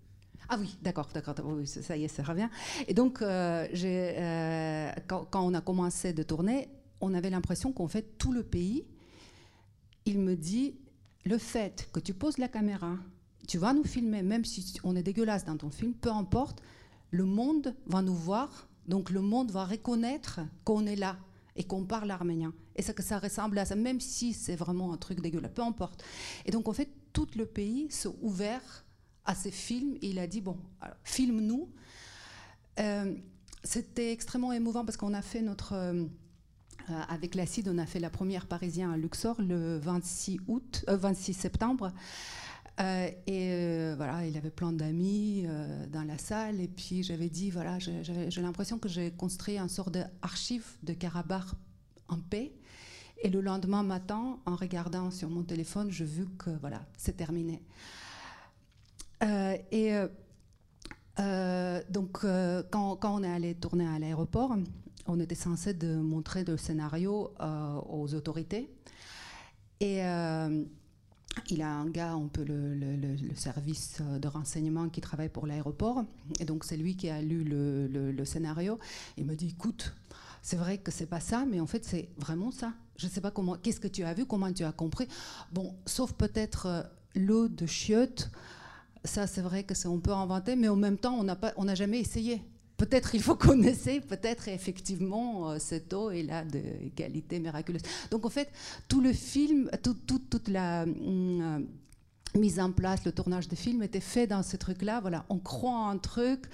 Ah 0.55 0.59
oui, 0.61 0.77
d'accord, 0.83 1.09
d'accord, 1.15 1.35
ça 1.65 1.97
y 1.97 2.05
est, 2.05 2.09
ça 2.09 2.23
revient. 2.23 2.51
Et 2.87 2.93
donc, 2.93 3.23
euh, 3.23 3.67
euh, 3.73 4.93
quand, 5.07 5.27
on 5.33 5.55
a 5.55 5.63
commencé 5.63 6.13
de 6.13 6.23
tourner, 6.23 6.69
on 7.01 7.15
avait 7.15 7.31
l'impression 7.31 7.73
qu'en 7.73 7.89
fait, 7.89 8.19
tout 8.19 8.33
le 8.33 8.43
pays, 8.43 8.85
il 10.05 10.19
me 10.19 10.37
dit, 10.37 10.75
le 11.25 11.39
fait 11.39 11.89
que 11.91 12.01
tu 12.01 12.13
poses 12.13 12.37
la 12.37 12.49
caméra 12.49 12.99
tu 13.49 13.57
vas 13.57 13.73
nous 13.73 13.85
filmer, 13.85 14.23
même 14.23 14.45
si 14.45 14.79
on 14.85 14.95
est 14.95 15.03
dégueulasse 15.03 15.47
dans 15.47 15.57
ton 15.57 15.71
film, 15.71 15.95
peu 15.95 16.11
importe, 16.11 16.63
le 17.11 17.25
monde 17.25 17.75
va 17.87 18.03
nous 18.03 18.15
voir, 18.15 18.69
donc 18.87 19.11
le 19.11 19.23
monde 19.23 19.51
va 19.51 19.65
reconnaître 19.65 20.41
qu'on 20.65 20.87
est 20.87 20.97
là 20.97 21.17
et 21.57 21.65
qu'on 21.65 21.85
parle 21.85 22.11
arménien. 22.11 22.53
Et 22.77 22.83
ça 22.83 22.93
que 22.93 23.03
ça 23.03 23.19
ressemble 23.19 23.59
à 23.59 23.65
ça, 23.65 23.75
même 23.75 24.01
si 24.01 24.35
c'est 24.35 24.57
vraiment 24.57 24.93
un 24.93 24.99
truc 24.99 25.21
dégueulasse, 25.21 25.53
peu 25.55 25.63
importe. 25.63 26.05
Et 26.45 26.51
donc 26.51 26.69
en 26.69 26.73
fait, 26.73 26.91
tout 27.15 27.29
le 27.37 27.47
pays 27.47 27.91
s'est 27.91 28.11
ouvert 28.21 28.85
à 29.25 29.35
ces 29.35 29.51
films 29.51 29.97
il 30.03 30.19
a 30.19 30.27
dit, 30.27 30.41
bon, 30.41 30.57
filme-nous. 31.05 31.69
Euh, 32.81 33.15
c'était 33.65 34.13
extrêmement 34.13 34.53
émouvant 34.53 34.85
parce 34.85 34.97
qu'on 34.97 35.15
a 35.15 35.23
fait 35.23 35.43
notre... 35.43 35.75
Euh, 35.75 36.05
avec 37.09 37.37
l'acide, 37.37 37.69
on 37.69 37.79
a 37.79 37.87
fait 37.87 38.01
la 38.01 38.11
première 38.11 38.47
parisien 38.47 38.91
à 38.93 38.97
Luxor 38.97 39.41
le 39.41 39.79
26, 39.79 40.41
août, 40.49 40.85
26 40.89 41.31
euh, 41.31 41.41
septembre. 41.41 41.93
Euh, 42.81 43.11
et 43.27 43.51
euh, 43.53 43.95
voilà, 43.97 44.27
il 44.27 44.37
avait 44.37 44.51
plein 44.51 44.73
d'amis 44.73 45.45
euh, 45.47 45.87
dans 45.87 46.05
la 46.05 46.19
salle. 46.19 46.61
Et 46.61 46.69
puis 46.69 47.03
j'avais 47.03 47.29
dit, 47.29 47.51
voilà, 47.51 47.79
j'ai 47.79 48.43
l'impression 48.43 48.79
que 48.79 48.89
j'ai 48.89 49.11
construit 49.11 49.59
un 49.59 49.69
sort 49.69 49.91
d'archive 49.91 50.67
de 50.83 50.93
Karabakh 50.93 51.47
en 52.09 52.19
paix. 52.19 52.53
Et 53.23 53.31
le 53.31 53.41
lendemain 53.41 53.83
matin, 53.83 54.39
en 54.47 54.57
regardant 54.57 55.11
sur 55.11 55.31
mon 55.31 55.45
téléphone, 55.45 55.91
j'ai 55.91 56.05
vu 56.05 56.27
que 56.39 56.51
voilà, 56.61 56.85
c'est 56.97 57.17
terminé. 57.17 57.63
Et 59.23 59.93
donc, 61.91 62.19
quand, 62.71 62.99
on 63.05 63.23
est 63.23 63.31
allé 63.31 63.55
tourner 63.55 63.87
à 63.87 63.99
l'aéroport, 63.99 64.57
on 65.07 65.21
était 65.21 65.35
censé 65.35 65.75
de 65.75 65.97
montrer 65.97 66.45
le 66.45 66.57
scénario 66.57 67.33
aux 67.89 68.15
autorités. 68.15 68.69
Et 69.81 70.01
il 71.49 71.63
a 71.63 71.69
un 71.69 71.87
gars, 71.89 72.17
on 72.17 72.29
peut 72.29 72.45
le, 72.45 73.35
service 73.35 74.01
de 74.01 74.29
renseignement 74.29 74.89
qui 74.89 75.01
travaille 75.01 75.29
pour 75.29 75.47
l'aéroport, 75.47 76.05
et 76.41 76.45
donc 76.45 76.65
c'est 76.65 76.77
lui 76.77 76.97
qui 76.97 77.09
a 77.09 77.23
lu 77.23 77.45
le, 77.45 78.25
scénario. 78.25 78.79
Il 79.17 79.25
me 79.25 79.35
dit, 79.35 79.49
écoute, 79.49 79.95
c'est 80.43 80.57
vrai 80.57 80.79
que 80.79 80.91
c'est 80.91 81.07
pas 81.07 81.21
ça, 81.21 81.45
mais 81.49 81.61
en 81.61 81.67
fait 81.67 81.85
c'est 81.85 82.11
vraiment 82.19 82.51
ça. 82.51 82.73
Je 82.97 83.07
ne 83.07 83.11
sais 83.11 83.21
pas 83.21 83.31
comment, 83.31 83.57
qu'est-ce 83.57 83.81
que 83.81 83.89
tu 83.89 84.05
as 84.05 84.15
vu, 84.15 84.27
comment 84.27 84.53
tu 84.53 84.65
as 84.65 84.73
compris. 84.73 85.09
Bon, 85.53 85.75
sauf 85.87 86.13
peut-être 86.13 86.67
euh, 86.67 86.83
l'eau 87.15 87.49
de 87.49 87.67
chiottes. 87.67 88.31
Ça, 89.05 89.27
c'est 89.27 89.41
vrai 89.41 89.65
que 89.65 89.75
on 89.89 89.99
peut 89.99 90.13
inventer, 90.13 90.57
mais 90.57 90.69
en 90.69 90.77
même 90.77 90.99
temps, 90.99 91.25
on 91.57 91.65
n'a 91.65 91.75
jamais 91.75 92.01
essayé 92.01 92.43
peut-être 92.83 93.15
il 93.15 93.23
faut 93.23 93.37
qu'on 93.43 93.63
essaie, 93.63 94.01
peut-être 94.01 94.49
effectivement 94.49 95.51
euh, 95.51 95.59
cette 95.59 95.93
eau 95.93 96.11
est 96.11 96.23
là 96.23 96.45
de 96.45 96.61
qualité 96.97 97.39
miraculeuse. 97.39 97.83
Donc 98.11 98.27
en 98.27 98.31
fait, 98.31 98.51
tout 98.89 99.01
le 99.01 99.13
film, 99.13 99.71
toute 99.83 100.49
la 100.49 100.83
euh, 100.83 101.61
mise 102.35 102.59
en 102.59 102.73
place, 102.73 103.05
le 103.05 103.13
tournage 103.13 103.49
de 103.49 103.55
film 103.55 103.83
était 103.83 104.01
fait 104.01 104.27
dans 104.27 104.43
ce 104.43 104.57
truc-là. 104.57 105.01
Voilà, 105.01 105.25
on 105.29 105.39
croit 105.39 105.71
en 105.71 105.91
un 105.91 105.99
truc, 105.99 106.47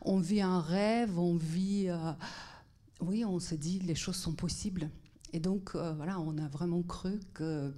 on 0.00 0.18
vit 0.18 0.40
un 0.40 0.60
rêve, 0.60 1.18
on 1.18 1.36
vit. 1.36 1.88
Euh, 1.88 2.12
oui, 3.00 3.26
on 3.26 3.38
se 3.38 3.54
dit 3.54 3.80
les 3.80 3.94
choses 3.94 4.16
sont 4.16 4.32
possibles. 4.32 4.88
Et 5.32 5.40
donc 5.40 5.72
voilà, 5.74 6.18
on 6.18 6.38
a 6.38 6.48
vraiment 6.48 6.82
cru 6.82 7.20
que 7.34 7.74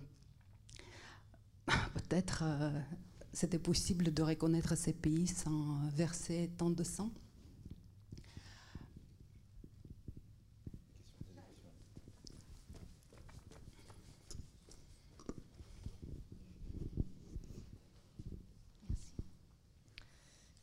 peut-être 1.66 2.44
c'était 3.38 3.60
possible 3.60 4.12
de 4.12 4.22
reconnaître 4.24 4.76
ces 4.76 4.92
pays 4.92 5.28
sans 5.28 5.78
verser 5.90 6.50
tant 6.58 6.70
de 6.70 6.82
sang? 6.82 7.08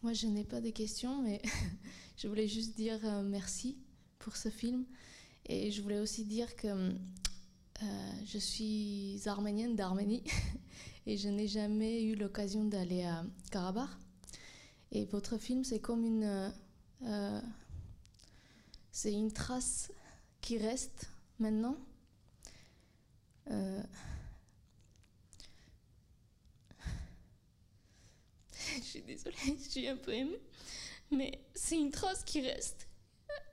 Moi, 0.03 0.11
je 0.11 0.27
n'ai 0.27 0.43
pas 0.43 0.59
de 0.59 0.69
questions, 0.71 1.21
mais 1.21 1.41
je 2.17 2.27
voulais 2.27 2.49
juste 2.49 2.75
dire 2.75 2.99
euh, 3.05 3.23
merci 3.23 3.77
pour 4.19 4.35
ce 4.35 4.49
film. 4.49 4.83
Et 5.45 5.71
je 5.71 5.81
voulais 5.81 6.01
aussi 6.01 6.25
dire 6.25 6.53
que 6.57 6.67
euh, 7.83 8.11
je 8.25 8.37
suis 8.37 9.21
arménienne 9.25 9.75
d'Arménie 9.75 10.23
et 11.05 11.17
je 11.17 11.27
n'ai 11.27 11.47
jamais 11.47 12.03
eu 12.03 12.15
l'occasion 12.15 12.63
d'aller 12.63 13.03
à 13.03 13.25
Karabakh. 13.51 13.89
Et 14.91 15.05
votre 15.05 15.37
film, 15.37 15.63
c'est 15.63 15.79
comme 15.79 16.05
une. 16.05 16.53
Euh, 17.03 17.41
c'est 18.91 19.11
une 19.11 19.31
trace 19.31 19.91
qui 20.41 20.57
reste 20.57 21.09
maintenant. 21.37 21.77
je 28.75 28.81
suis 28.81 29.01
désolée, 29.01 29.35
je 29.45 29.69
suis 29.69 29.87
un 29.87 29.97
peu 29.97 30.13
émue, 30.13 30.39
mais 31.11 31.45
c'est 31.53 31.77
une 31.77 31.91
trace 31.91 32.23
qui 32.23 32.41
reste 32.41 32.87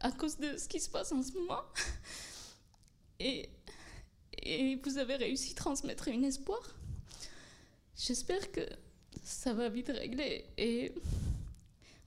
à 0.01 0.13
cause 0.13 0.39
de 0.39 0.57
ce 0.57 0.69
qui 0.69 0.81
se 0.81 0.89
passe 0.89 1.13
en 1.13 1.23
ce 1.23 1.33
moment. 1.33 1.63
Et, 3.19 3.51
et 4.43 4.77
vous 4.77 4.99
avez 4.99 5.17
réussi 5.17 5.53
à 5.53 5.55
transmettre 5.55 6.09
un 6.09 6.23
espoir. 6.23 6.61
J'espère 7.97 8.51
que 8.51 8.63
ça 9.23 9.53
va 9.55 9.69
vite 9.69 9.89
régler 9.89 10.45
et 10.59 10.95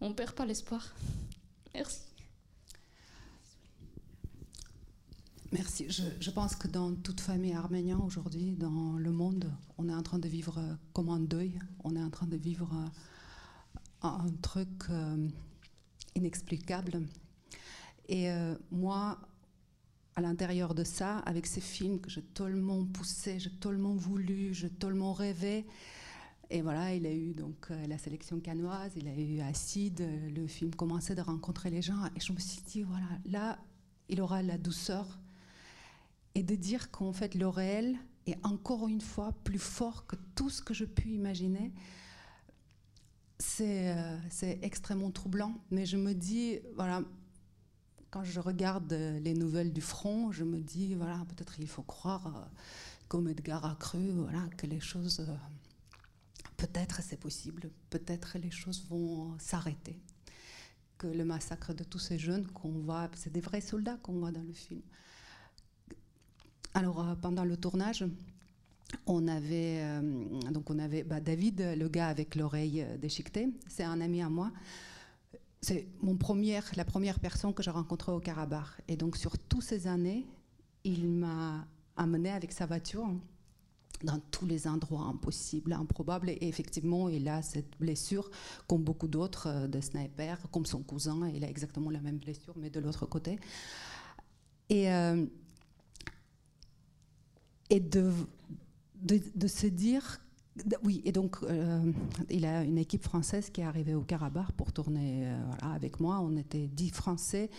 on 0.02 0.14
perd 0.14 0.34
pas 0.34 0.46
l'espoir. 0.46 0.94
Merci. 1.74 2.02
Merci. 5.52 5.88
Je, 5.90 6.32
pense 6.32 6.56
que 6.56 6.68
dans 6.68 6.94
toute 6.96 7.22
famille 7.22 7.54
arménienne 7.54 8.02
aujourd'hui, 8.02 8.52
dans 8.52 8.98
le 8.98 9.12
monde, 9.12 9.50
on 9.78 9.88
est 9.88 9.94
en 9.94 10.04
train 10.04 10.20
de 10.20 10.28
vivre 10.28 10.60
comme 10.92 11.10
un 11.10 11.20
deuil. 11.20 11.60
On 11.84 11.96
est 11.96 12.02
en 12.02 12.10
train 12.10 12.28
de 12.28 12.36
vivre 12.36 12.70
un, 14.02 14.28
truc 14.42 14.68
euh, 14.90 15.30
inexplicable. 16.16 17.08
Et 18.10 18.30
euh, 18.30 18.56
moi, 18.72 19.18
à 20.16 20.22
l'intérieur 20.22 20.74
de 20.74 20.84
ça, 20.84 21.20
avec 21.20 21.46
ces 21.46 21.62
films 21.62 22.00
que 22.00 22.10
j'ai 22.10 22.22
tellement 22.22 22.86
poussés, 22.86 23.40
j'ai 23.40 23.52
tellement 23.52 23.96
voulu, 23.96 24.54
j'ai 24.54 24.70
tellement 24.70 25.14
rêvé, 25.14 25.66
Et 26.52 26.62
voilà, 26.62 26.94
il 26.94 27.06
a 27.08 27.12
eu 27.12 27.34
donc 27.34 27.72
euh, 27.72 27.88
la 27.88 27.98
sélection 27.98 28.40
canoise, 28.40 28.92
il 28.96 29.08
a 29.08 29.16
eu 29.16 29.42
Acide, 29.42 30.02
euh, 30.02 30.30
le 30.30 30.48
film 30.48 30.74
commençait 30.76 31.16
de 31.16 31.22
rencontrer 31.22 31.72
les 31.72 31.82
gens. 31.82 32.06
Et 32.16 32.20
je 32.20 32.32
me 32.34 32.40
suis 32.40 32.62
dit, 32.62 32.84
voilà, 32.84 33.08
là, 33.26 33.58
il 34.10 34.22
aura 34.22 34.44
la 34.44 34.58
douceur. 34.58 35.20
Et 36.36 36.44
de 36.44 36.56
dire 36.56 36.92
qu'en 36.92 37.14
fait, 37.14 37.34
le 37.34 37.48
réel 37.48 37.98
est 38.28 38.38
encore 38.46 38.88
une 38.88 39.02
fois 39.02 39.34
plus 39.44 39.60
fort 39.60 40.06
que 40.06 40.16
tout 40.36 40.50
ce 40.50 40.62
que 40.62 40.74
je 40.74 40.86
puis 40.86 41.14
imaginer, 41.16 41.74
euh, 43.62 44.18
c'est 44.30 44.60
extrêmement 44.62 45.12
troublant. 45.12 45.56
Mais 45.72 45.86
je 45.86 45.98
me 45.98 46.14
dis, 46.14 46.60
voilà, 46.76 47.02
quand 48.16 48.24
je 48.24 48.40
regarde 48.40 48.94
les 48.94 49.34
nouvelles 49.34 49.74
du 49.74 49.82
front, 49.82 50.32
je 50.32 50.46
me 50.46 50.62
dis, 50.62 50.96
voilà, 50.96 51.18
peut-être 51.28 51.60
il 51.60 51.68
faut 51.68 51.84
croire, 51.84 52.48
comme 53.10 53.28
Edgar 53.28 53.66
a 53.66 53.76
cru, 53.76 54.10
voilà, 54.12 54.48
que 54.56 54.68
les 54.68 54.80
choses 54.80 55.28
peut-être 56.56 57.02
c'est 57.04 57.20
possible, 57.20 57.70
peut-être 57.90 58.38
les 58.38 58.52
choses 58.52 58.86
vont 58.90 59.38
s'arrêter. 59.38 60.00
Que 60.98 61.08
le 61.08 61.26
massacre 61.26 61.74
de 61.74 61.84
tous 61.84 62.00
ces 62.00 62.18
jeunes 62.18 62.48
qu'on 62.48 62.72
voit, 62.72 63.10
c'est 63.16 63.34
des 63.34 63.42
vrais 63.42 63.60
soldats 63.60 63.98
qu'on 64.02 64.14
voit 64.14 64.32
dans 64.32 64.44
le 64.44 64.54
film. 64.54 64.80
Alors 66.74 67.02
euh, 67.06 67.16
pendant 67.16 67.44
le 67.44 67.58
tournage, 67.58 68.06
on 69.08 69.28
avait 69.28 69.82
euh, 69.82 70.02
donc 70.52 70.70
on 70.70 70.80
avait 70.80 71.04
bah, 71.04 71.20
David, 71.20 71.60
le 71.78 71.90
gars 71.90 72.08
avec 72.08 72.36
l'oreille 72.36 72.82
euh, 72.82 72.98
déchiquetée, 72.98 73.50
c'est 73.68 73.84
un 73.84 74.00
ami 74.00 74.22
à 74.22 74.30
moi. 74.30 74.54
C'est 75.68 75.88
mon 76.04 76.16
première, 76.16 76.64
la 76.76 76.86
première 76.86 77.20
personne 77.20 77.52
que 77.52 77.64
j'ai 77.64 77.72
rencontrée 77.72 78.12
au 78.12 78.20
Karabakh. 78.20 78.68
Et 78.88 78.96
donc 78.96 79.18
sur 79.18 79.36
toutes 79.36 79.64
ces 79.64 79.88
années, 79.88 80.24
il 80.84 81.08
m'a 81.08 81.66
amené 81.98 82.30
avec 82.30 82.52
sa 82.52 82.68
voiture 82.68 83.10
dans 84.04 84.20
tous 84.30 84.46
les 84.46 84.68
endroits 84.68 85.06
impossibles, 85.06 85.74
improbables. 85.74 86.30
Et 86.30 86.38
effectivement, 86.42 87.10
il 87.10 87.28
a 87.28 87.42
cette 87.42 87.80
blessure, 87.80 88.30
comme 88.68 88.84
beaucoup 88.84 89.08
d'autres 89.08 89.48
euh, 89.48 89.68
de 89.68 89.82
snipers, 89.82 90.38
comme 90.52 90.68
son 90.68 90.84
cousin, 90.84 91.28
il 91.30 91.44
a 91.44 91.50
exactement 91.50 91.90
la 91.90 92.00
même 92.00 92.20
blessure, 92.20 92.54
mais 92.58 92.70
de 92.70 92.80
l'autre 92.80 93.08
côté. 93.08 93.40
Et, 94.70 94.94
euh, 94.94 95.26
de, 97.72 98.14
de, 99.02 99.48
se 99.48 99.66
dire. 99.66 100.22
Oui, 100.84 101.02
et 101.04 101.12
donc 101.12 101.38
euh, 101.44 101.92
il 102.30 102.46
a 102.46 102.64
une 102.64 102.78
équipe 102.78 103.04
française 103.04 103.50
qui 103.50 103.62
est 103.62 103.66
arrivée 103.66 103.94
au 103.94 104.02
Karabakh 104.02 104.52
pour 104.54 104.72
tourner 104.72 105.28
voilà, 105.48 105.74
avec 105.74 106.00
moi. 106.00 106.20
On 106.22 106.38
était 106.38 106.68
10 106.68 106.92
Français 106.92 107.50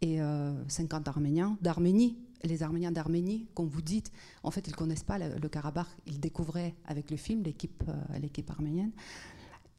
et 0.00 0.20
50 0.68 1.08
Arméniens 1.08 1.58
d'Arménie 1.60 2.16
les 2.44 2.62
Arméniens 2.62 2.92
d'Arménie, 2.92 3.46
comme 3.54 3.68
vous 3.68 3.82
dites, 3.82 4.12
en 4.42 4.50
fait, 4.50 4.66
ils 4.66 4.70
ne 4.70 4.76
connaissent 4.76 5.04
pas 5.04 5.18
le, 5.18 5.48
Karabakh. 5.48 5.88
Ils 6.06 6.20
découvraient 6.20 6.74
avec 6.86 7.10
le 7.10 7.16
film 7.16 7.42
l'équipe 7.42 7.82
euh, 7.88 8.18
l'équipe 8.18 8.50
arménienne. 8.50 8.92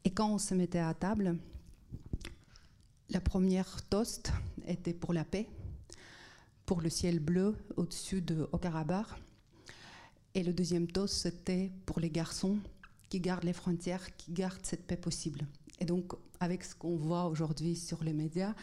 Et 0.04 0.10
quand 0.10 0.30
on 0.30 0.38
se 0.38 0.54
mettait 0.54 0.78
à 0.78 0.94
table, 0.94 1.36
la 3.10 3.20
première 3.20 3.82
toast 3.88 4.32
était 4.66 4.94
pour 4.94 5.12
la 5.12 5.24
paix, 5.24 5.48
pour 6.66 6.80
le 6.80 6.90
ciel 6.90 7.18
bleu 7.18 7.56
au-dessus 7.76 8.22
de 8.22 8.48
Haut-Karabakh. 8.52 9.06
Et 10.34 10.42
le 10.42 10.52
deuxième 10.52 10.86
toast, 10.86 11.14
c'était 11.14 11.72
pour 11.86 11.98
les 11.98 12.10
garçons 12.10 12.58
qui 13.08 13.20
gardent 13.20 13.44
les 13.44 13.52
frontières, 13.52 14.16
qui 14.16 14.32
gardent 14.32 14.64
cette 14.64 14.86
paix 14.86 14.96
possible. 14.96 15.46
Et 15.80 15.84
donc, 15.84 16.12
avec 16.38 16.62
ce 16.62 16.74
qu'on 16.74 16.96
voit 16.96 17.26
aujourd'hui 17.26 17.74
sur 17.74 18.04
les 18.04 18.12
médias, 18.12 18.54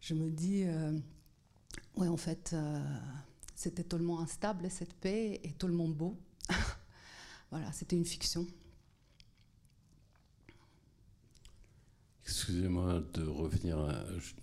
je 0.00 0.14
me 0.14 0.30
dis, 0.30 0.64
euh, 0.64 0.92
oui, 1.96 2.08
en 2.08 2.18
fait, 2.18 2.50
euh, 2.52 2.84
c'était 3.54 3.84
tellement 3.84 4.20
instable 4.20 4.70
cette 4.70 4.92
paix 4.92 5.40
et 5.42 5.52
tellement 5.52 5.88
beau. 5.88 6.18
voilà, 7.50 7.72
c'était 7.72 7.96
une 7.96 8.04
fiction. 8.04 8.46
Excusez-moi 12.24 13.02
de 13.14 13.22
revenir. 13.26 13.78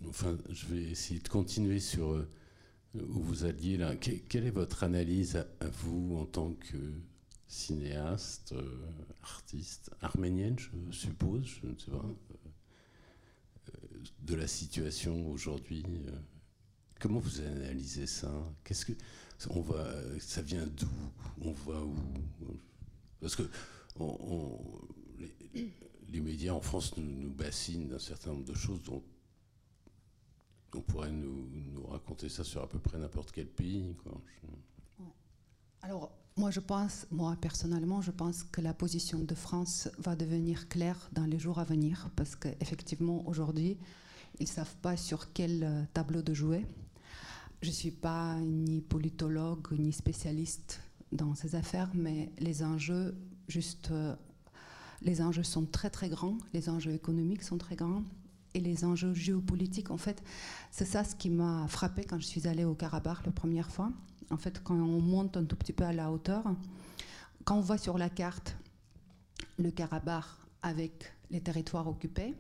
enfin, 0.08 0.38
je 0.50 0.66
vais 0.68 0.84
essayer 0.84 1.20
de 1.20 1.28
continuer 1.28 1.80
sur 1.80 2.12
euh, 2.12 2.28
où 2.96 3.22
vous 3.22 3.46
alliez 3.46 3.78
là. 3.78 3.96
quelle 3.96 4.46
est 4.46 4.52
votre 4.52 4.84
analyse 4.84 5.38
à, 5.38 5.68
vous 5.68 6.18
en 6.18 6.26
tant 6.26 6.54
que 6.54 6.78
cinéaste, 7.48 8.54
euh, 8.54 8.90
artiste, 9.24 9.92
arménienne, 10.02 10.58
je 10.58 10.70
suppose, 10.92 11.46
je 11.62 11.68
ne 11.68 11.78
sais 11.78 11.92
pas, 11.92 12.06
de 14.22 14.36
la 14.36 14.48
situation 14.48 15.30
aujourd'hui 15.30 15.84
Comment 17.02 17.20
vous 17.20 17.42
analysez 17.42 18.06
ça? 18.06 18.32
Qu'est-ce 18.64 18.86
que 18.86 18.94
on 19.50 19.62
va, 19.62 19.92
ça 20.20 20.44
vient 20.44 20.68
d'où? 20.68 20.88
On 21.42 21.52
va 21.52 21.84
où? 21.84 21.96
Parce 23.20 23.36
que 23.36 23.42
les, 26.08 26.22
médias 26.22 26.54
en 26.54 26.62
France 26.62 26.96
nous, 26.98 27.32
bassinent 27.32 27.88
d'un 27.88 27.98
certain 27.98 28.34
nombre 28.34 28.46
de 28.46 28.54
choses 28.54 28.84
dont 28.84 29.04
on 30.76 30.82
pourrait 30.82 31.12
nous, 31.12 31.48
raconter 31.88 32.30
ça 32.30 32.44
sur 32.44 32.62
à 32.62 32.70
peu 32.70 32.80
près 32.80 32.98
n'importe 32.98 33.32
quel 33.32 33.48
pays. 33.48 33.96
Alors, 35.82 36.12
moi, 36.38 36.52
je 36.52 36.60
pense, 36.60 37.08
moi 37.12 37.36
personnellement, 37.40 38.02
je 38.02 38.12
pense 38.12 38.44
que 38.44 38.62
la 38.62 38.74
position 38.74 39.20
de 39.20 39.36
France 39.36 39.90
va 39.98 40.16
devenir 40.16 40.70
claire 40.70 41.10
dans 41.12 41.26
les 41.26 41.40
jours 41.40 41.60
à 41.60 41.64
venir, 41.64 42.10
parce 42.16 42.36
qu'effectivement, 42.36 43.28
aujourd'hui, 43.28 43.78
ils 44.40 44.44
ne 44.44 44.50
savent 44.50 44.76
pas 44.78 44.96
sur 44.96 45.34
quel 45.34 45.64
euh, 45.64 45.84
tableau 45.94 46.22
de 46.22 46.34
jouer. 46.34 46.66
Je 47.62 47.68
ne 47.68 47.74
suis 47.74 47.92
pas 47.92 48.36
ni 48.40 48.82
politologue 48.82 49.68
ni 49.78 49.92
spécialiste 49.92 50.82
dans 51.12 51.36
ces 51.36 51.56
affaires, 51.56 51.90
mais 51.94 52.32
les 52.40 52.64
enjeux, 52.64 53.16
juste, 53.48 53.92
euh, 53.92 54.16
les 55.02 55.22
enjeux 55.22 55.44
sont 55.44 55.66
très 55.66 55.90
très 55.90 56.10
grands, 56.10 56.38
les 56.54 56.70
enjeux 56.70 56.94
économiques 56.94 57.44
sont 57.44 57.58
très 57.58 57.76
grands, 57.76 58.04
et 58.54 58.60
les 58.60 58.84
enjeux 58.84 59.14
géopolitiques, 59.14 59.92
en 59.92 59.98
fait, 59.98 60.22
c'est 60.72 60.86
ça 60.86 61.04
ce 61.04 61.16
qui 61.16 61.30
m'a 61.30 61.68
frappé 61.68 62.04
quand 62.04 62.20
je 62.20 62.26
suis 62.26 62.48
allée 62.48 62.66
au 62.66 62.76
Karabakh 62.76 63.26
la 63.26 63.32
première 63.32 63.70
fois. 63.70 63.92
En 64.30 64.38
fait, 64.38 64.62
quand 64.64 64.76
on 64.76 65.00
monte 65.02 65.38
un 65.38 65.46
tout 65.46 65.56
petit 65.56 65.74
peu 65.74 65.84
à 65.84 65.94
la 65.94 66.12
hauteur, 66.12 66.44
quand 67.44 67.58
on 67.58 67.62
voit 67.62 67.78
sur 67.78 67.98
la 67.98 68.10
carte 68.10 68.56
le 69.58 69.72
Karabakh 69.72 70.26
avec 70.62 71.14
les 71.30 71.42
territoires 71.42 71.88
occupés, 71.88 72.36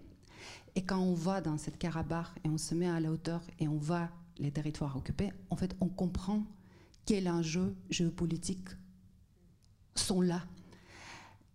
et 0.76 0.84
quand 0.84 1.00
on 1.00 1.14
va 1.14 1.42
dans 1.42 1.58
cette 1.58 1.78
Karabakh 1.78 2.28
et 2.44 2.50
on 2.50 2.58
se 2.58 2.74
met 2.76 2.88
à 2.88 3.00
la 3.00 3.12
hauteur 3.12 3.42
et 3.60 3.68
on 3.68 3.78
voit 3.78 4.10
les 4.38 4.52
territoires 4.52 4.96
occupés, 4.96 5.32
en 5.50 5.56
fait, 5.56 5.76
on 5.82 5.88
comprend 5.88 6.44
quels 7.06 7.30
enjeux 7.30 7.76
géopolitiques 7.90 8.70
sont 9.96 10.22
là. 10.22 10.44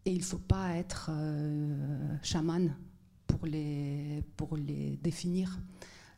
Et 0.05 0.13
il 0.13 0.19
ne 0.19 0.25
faut 0.25 0.39
pas 0.39 0.77
être 0.77 1.11
euh, 1.11 2.17
chaman 2.23 2.77
pour 3.37 3.47
les, 3.47 4.25
pour 4.37 4.57
les 4.57 4.97
définir. 5.03 5.59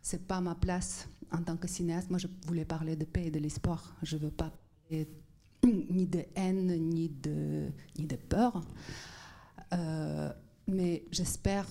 Ce 0.02 0.14
n'est 0.16 0.22
pas 0.22 0.40
ma 0.40 0.54
place 0.54 1.08
en 1.32 1.42
tant 1.42 1.56
que 1.56 1.66
cinéaste. 1.66 2.10
Moi, 2.10 2.18
je 2.18 2.28
voulais 2.46 2.64
parler 2.64 2.94
de 2.94 3.04
paix 3.04 3.26
et 3.26 3.30
de 3.30 3.40
l'espoir. 3.40 3.96
Je 4.02 4.16
veux 4.16 4.30
pas 4.30 4.52
parler 4.88 5.08
ni 5.64 6.06
de 6.06 6.24
haine, 6.36 6.76
ni 6.76 7.08
de, 7.08 7.70
ni 7.98 8.06
de 8.06 8.16
peur. 8.16 8.62
Euh, 9.72 10.32
mais 10.68 11.04
j'espère 11.10 11.66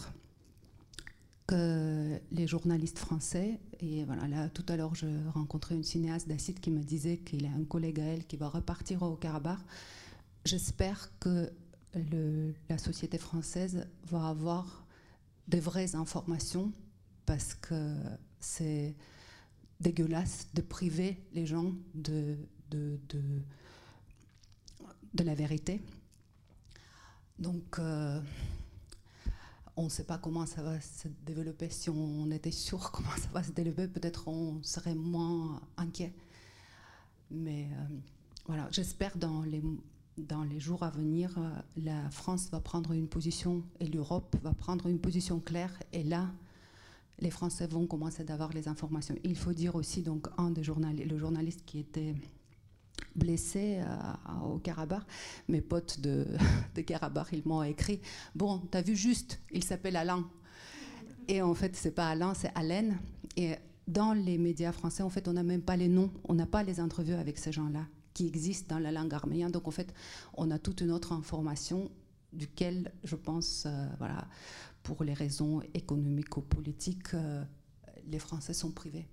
que 1.47 2.19
les 2.31 2.45
journalistes 2.45 2.99
français, 2.99 3.61
et 3.79 4.03
voilà, 4.03 4.27
là 4.27 4.49
tout 4.49 4.65
à 4.67 4.75
l'heure 4.75 4.95
je 4.95 5.07
rencontrais 5.33 5.75
une 5.75 5.83
cinéaste 5.83 6.27
d'Acide 6.27 6.59
qui 6.59 6.71
me 6.71 6.83
disait 6.83 7.19
qu'il 7.19 7.45
a 7.45 7.49
un 7.49 7.63
collègue 7.63 8.01
à 8.01 8.03
elle 8.03 8.25
qui 8.25 8.35
va 8.35 8.49
repartir 8.49 9.01
au 9.01 9.15
Karabakh. 9.15 9.59
J'espère 10.43 11.09
que 11.21 11.49
la 12.69 12.77
société 12.77 13.17
française 13.17 13.87
va 14.07 14.27
avoir 14.27 14.86
de 15.47 15.59
vraies 15.59 15.95
informations 15.95 16.71
parce 17.25 17.53
que 17.53 17.95
c'est 18.39 18.95
dégueulasse 19.79 20.47
de 20.53 20.61
priver 20.61 21.23
les 21.33 21.45
gens 21.45 21.73
de, 21.93 22.37
de, 22.69 22.99
de, 23.09 23.21
de 25.13 25.23
la 25.23 25.35
vérité. 25.35 25.81
Donc, 27.39 27.77
euh, 27.79 28.19
on 29.75 29.85
ne 29.85 29.89
sait 29.89 30.05
pas 30.05 30.17
comment 30.17 30.45
ça 30.45 30.63
va 30.63 30.81
se 30.81 31.07
développer. 31.25 31.69
Si 31.69 31.89
on 31.89 32.31
était 32.31 32.51
sûr 32.51 32.91
comment 32.93 33.15
ça 33.15 33.29
va 33.33 33.43
se 33.43 33.51
développer, 33.51 33.87
peut-être 33.87 34.27
on 34.27 34.61
serait 34.63 34.95
moins 34.95 35.61
inquiet. 35.77 36.13
Mais 37.29 37.69
euh, 37.71 37.95
voilà, 38.47 38.67
j'espère 38.71 39.15
dans 39.17 39.43
les, 39.43 39.61
dans 40.17 40.43
les 40.43 40.59
jours 40.59 40.83
à 40.83 40.89
venir, 40.89 41.33
euh, 41.37 41.49
la 41.77 42.09
France 42.09 42.49
va 42.51 42.59
prendre 42.59 42.91
une 42.91 43.07
position 43.07 43.63
et 43.79 43.87
l'Europe 43.87 44.35
va 44.41 44.53
prendre 44.53 44.87
une 44.87 44.99
position 44.99 45.39
claire. 45.39 45.71
Et 45.93 46.03
là, 46.03 46.27
les 47.19 47.29
Français 47.29 47.67
vont 47.67 47.87
commencer 47.87 48.23
d'avoir 48.23 48.51
les 48.53 48.67
informations. 48.67 49.15
Il 49.23 49.35
faut 49.35 49.53
dire 49.53 49.75
aussi, 49.75 50.01
donc, 50.01 50.27
un 50.37 50.51
des 50.51 50.63
journalistes, 50.63 51.09
le 51.09 51.17
journaliste 51.17 51.63
qui 51.65 51.79
était 51.79 52.15
blessé 53.15 53.79
euh, 53.79 54.45
au 54.45 54.57
Karabakh. 54.59 55.03
Mes 55.47 55.61
potes 55.61 55.99
de, 55.99 56.25
Karabakh, 56.85 57.29
ils 57.33 57.43
m'ont 57.45 57.63
écrit 57.63 58.01
Bon, 58.35 58.59
t'as 58.71 58.81
vu 58.81 58.95
juste, 58.95 59.39
il 59.51 59.63
s'appelle 59.63 59.95
Alain. 59.95 60.27
Et 61.27 61.41
en 61.41 61.53
fait, 61.53 61.75
c'est 61.75 61.91
pas 61.91 62.09
Alain, 62.09 62.33
c'est 62.33 62.51
Alain. 62.55 62.95
Et 63.35 63.55
dans 63.87 64.13
les 64.13 64.37
médias 64.37 64.71
français, 64.71 65.03
en 65.03 65.09
fait, 65.09 65.27
on 65.27 65.33
n'a 65.33 65.43
même 65.43 65.61
pas 65.61 65.75
les 65.75 65.87
noms, 65.87 66.11
on 66.23 66.33
n'a 66.33 66.45
pas 66.45 66.63
les 66.63 66.79
interviews 66.79 67.15
avec 67.15 67.37
ces 67.37 67.51
gens-là 67.51 67.85
qui 68.17 68.25
existent 68.25 68.73
dans 68.73 68.81
la 68.81 68.91
langue 68.91 69.13
arménienne. 69.13 69.51
Donc, 69.51 69.67
en 69.67 69.71
fait, 69.71 69.93
on 70.33 70.49
a 70.49 70.57
toute 70.57 70.81
une 70.81 70.89
autre 70.89 71.11
information 71.11 71.91
duquel 72.33 72.91
je 73.03 73.15
pense, 73.15 73.67
euh, 73.67 73.87
voilà, 73.99 74.27
pour 74.81 75.03
les 75.03 75.13
raisons 75.13 75.61
économico-politiques, 75.75 77.13
euh, 77.13 77.43
les 78.07 78.17
Français 78.17 78.55
sont 78.55 78.71
privés. 78.71 79.07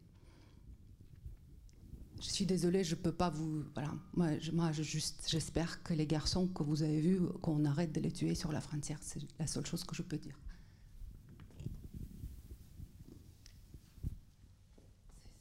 Je 2.19 2.31
suis 2.31 2.47
désolée, 2.47 2.83
je 2.83 2.95
ne 2.95 3.01
peux 3.03 3.12
pas 3.12 3.29
vous. 3.29 3.64
Voilà, 3.75 3.93
moi 4.14 4.73
juste, 4.73 5.27
j'espère 5.29 5.83
que 5.83 5.93
les 5.93 6.07
garçons 6.07 6.47
que 6.49 6.62
vous 6.62 6.83
avez 6.83 7.01
vus, 7.03 7.21
qu'on 7.43 7.67
arrête 7.67 7.93
de 7.93 8.01
les 8.01 8.11
tuer 8.11 8.35
sur 8.35 8.53
la 8.53 8.62
frontière. 8.62 8.99
C'est 9.03 9.21
la 9.38 9.47
seule 9.47 9.67
chose 9.67 9.85
que 9.85 9.95
je 9.95 10.01
peux 10.03 10.17
dire. 10.17 10.38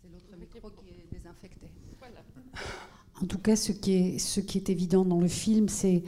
C'est 0.02 0.10
l'autre 0.10 0.36
micro 0.38 0.70
qui 0.72 0.90
est 0.90 1.08
désinfecté. 1.10 1.70
Voilà. 1.98 2.26
En 3.24 3.26
tout 3.26 3.38
cas, 3.38 3.56
ce 3.56 3.72
qui 3.72 3.94
est, 3.94 4.70
évident 4.70 5.06
dans 5.06 5.22
le 5.22 5.30
film, 5.30 5.70
c'est 5.70 6.04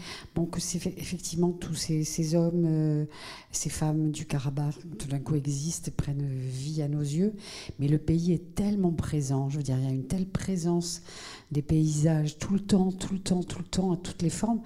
que 0.51 0.59
c'est 0.59 0.85
effectivement 0.97 1.53
tous 1.53 1.73
ces, 1.73 2.35
hommes, 2.35 2.65
euh, 2.65 3.05
ces 3.53 3.69
femmes 3.69 4.11
du 4.11 4.25
Karabakh, 4.25 4.75
tout 4.99 5.07
d'un 5.07 5.19
coup 5.19 5.35
existent, 5.35 5.89
prennent 5.95 6.27
vie 6.27 6.81
à 6.81 6.89
nos 6.89 6.99
yeux. 6.99 7.33
Mais 7.79 7.87
le 7.87 7.99
pays 7.99 8.33
est 8.33 8.53
tellement 8.53 8.91
présent. 8.91 9.49
Je 9.49 9.57
veux 9.57 9.63
dire, 9.63 9.77
il 9.77 9.85
y 9.85 9.87
a 9.87 9.91
une 9.91 10.07
telle 10.07 10.27
présence 10.27 11.03
des 11.51 11.61
paysages 11.61 12.37
tout 12.37 12.53
le 12.53 12.59
temps, 12.59 12.91
tout 12.91 13.13
le 13.13 13.19
temps, 13.19 13.43
tout 13.43 13.59
le 13.59 13.65
temps, 13.65 13.93
à 13.93 13.97
toutes 13.97 14.21
les 14.21 14.29
formes, 14.29 14.61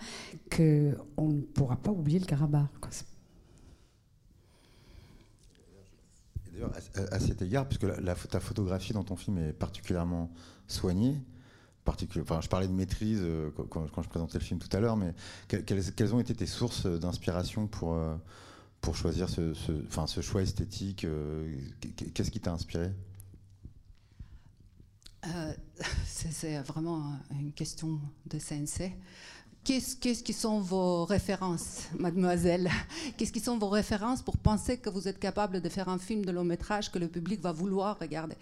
qu'on 0.49 1.27
ne 1.27 1.41
pourra 1.41 1.75
pas 1.75 1.91
oublier 1.91 2.17
le 2.17 2.25
Karabakh. 2.25 2.79
Quoi. 2.81 2.89
D'ailleurs, 6.51 6.71
à, 7.11 7.19
cet 7.19 7.43
égard, 7.43 7.67
puisque 7.67 7.85
ta 8.27 8.39
photographie 8.39 8.93
dans 8.93 9.03
ton 9.03 9.15
film 9.15 9.37
est 9.37 9.53
particulièrement 9.53 10.31
soignée, 10.67 11.15
Je 11.97 12.47
parlais 12.47 12.67
de 12.67 12.73
maîtrise 12.73 13.19
euh, 13.21 13.49
quand, 13.69 13.87
je 14.01 14.09
présentais 14.09 14.37
le 14.37 14.43
film 14.43 14.59
tout 14.59 14.75
à 14.75 14.79
l'heure, 14.79 14.97
mais 14.97 15.13
quelles, 15.47 16.13
ont 16.13 16.19
été 16.19 16.35
tes 16.35 16.45
sources 16.45 16.85
d'inspiration 16.85 17.67
pour, 17.67 17.93
euh, 17.93 18.15
pour 18.81 18.95
choisir 18.95 19.29
ce, 19.29 19.53
choix 20.21 20.41
esthétique 20.41 21.05
euh, 21.05 21.55
Qu'est-ce 22.13 22.31
qui 22.31 22.39
t'a 22.39 22.51
inspiré? 22.51 22.91
C'est 26.05 26.59
vraiment 26.59 27.13
une 27.31 27.51
question 27.51 27.99
de 28.25 28.39
CNC. 28.39 28.93
Qu'est-ce, 29.63 29.97
qu'est-ce 29.97 30.23
qui 30.23 30.33
sont 30.33 30.61
vos 30.61 31.05
références, 31.05 31.89
mademoiselle? 31.99 32.71
Qu'est-ce 33.17 33.31
qui 33.31 33.41
sont 33.41 33.57
vos 33.57 33.69
références 33.69 34.21
pour 34.21 34.37
penser 34.37 34.77
que 34.77 34.89
vous 34.89 35.07
êtes 35.07 35.19
capable 35.19 35.61
de 35.61 35.69
faire 35.69 35.89
un 35.89 35.99
film 35.99 36.23
de 36.25 36.31
long 36.31 36.45
métrage 36.45 36.91
que 36.91 36.97
le 36.97 37.09
public 37.09 37.41
va 37.41 37.51
vouloir 37.51 37.99
regarder? 37.99 38.37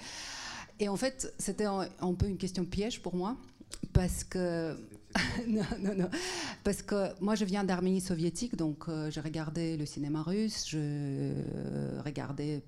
Et 0.80 0.90
en 0.90 0.96
fait, 0.96 1.34
c'était 1.38 1.66
un, 1.66 2.14
peu 2.18 2.28
une 2.28 2.38
question 2.38 2.66
piège 2.66 3.02
pour 3.02 3.16
moi, 3.16 3.38
parce 3.94 4.24
que. 4.24 4.78
non, 5.48 5.64
non, 5.80 5.96
non. 5.96 6.10
Parce 6.64 6.82
que 6.82 7.20
moi, 7.22 7.36
je 7.36 7.46
viens 7.46 7.64
d'Arménie 7.64 8.02
soviétique, 8.02 8.56
donc 8.56 8.86
euh, 8.88 9.10
j'ai 9.10 9.22
regardé 9.22 9.78
le 9.78 9.86
cinéma 9.86 10.22
russe, 10.22 10.66
je 10.70 10.78
euh, 10.80 12.02
regardais 12.06 12.62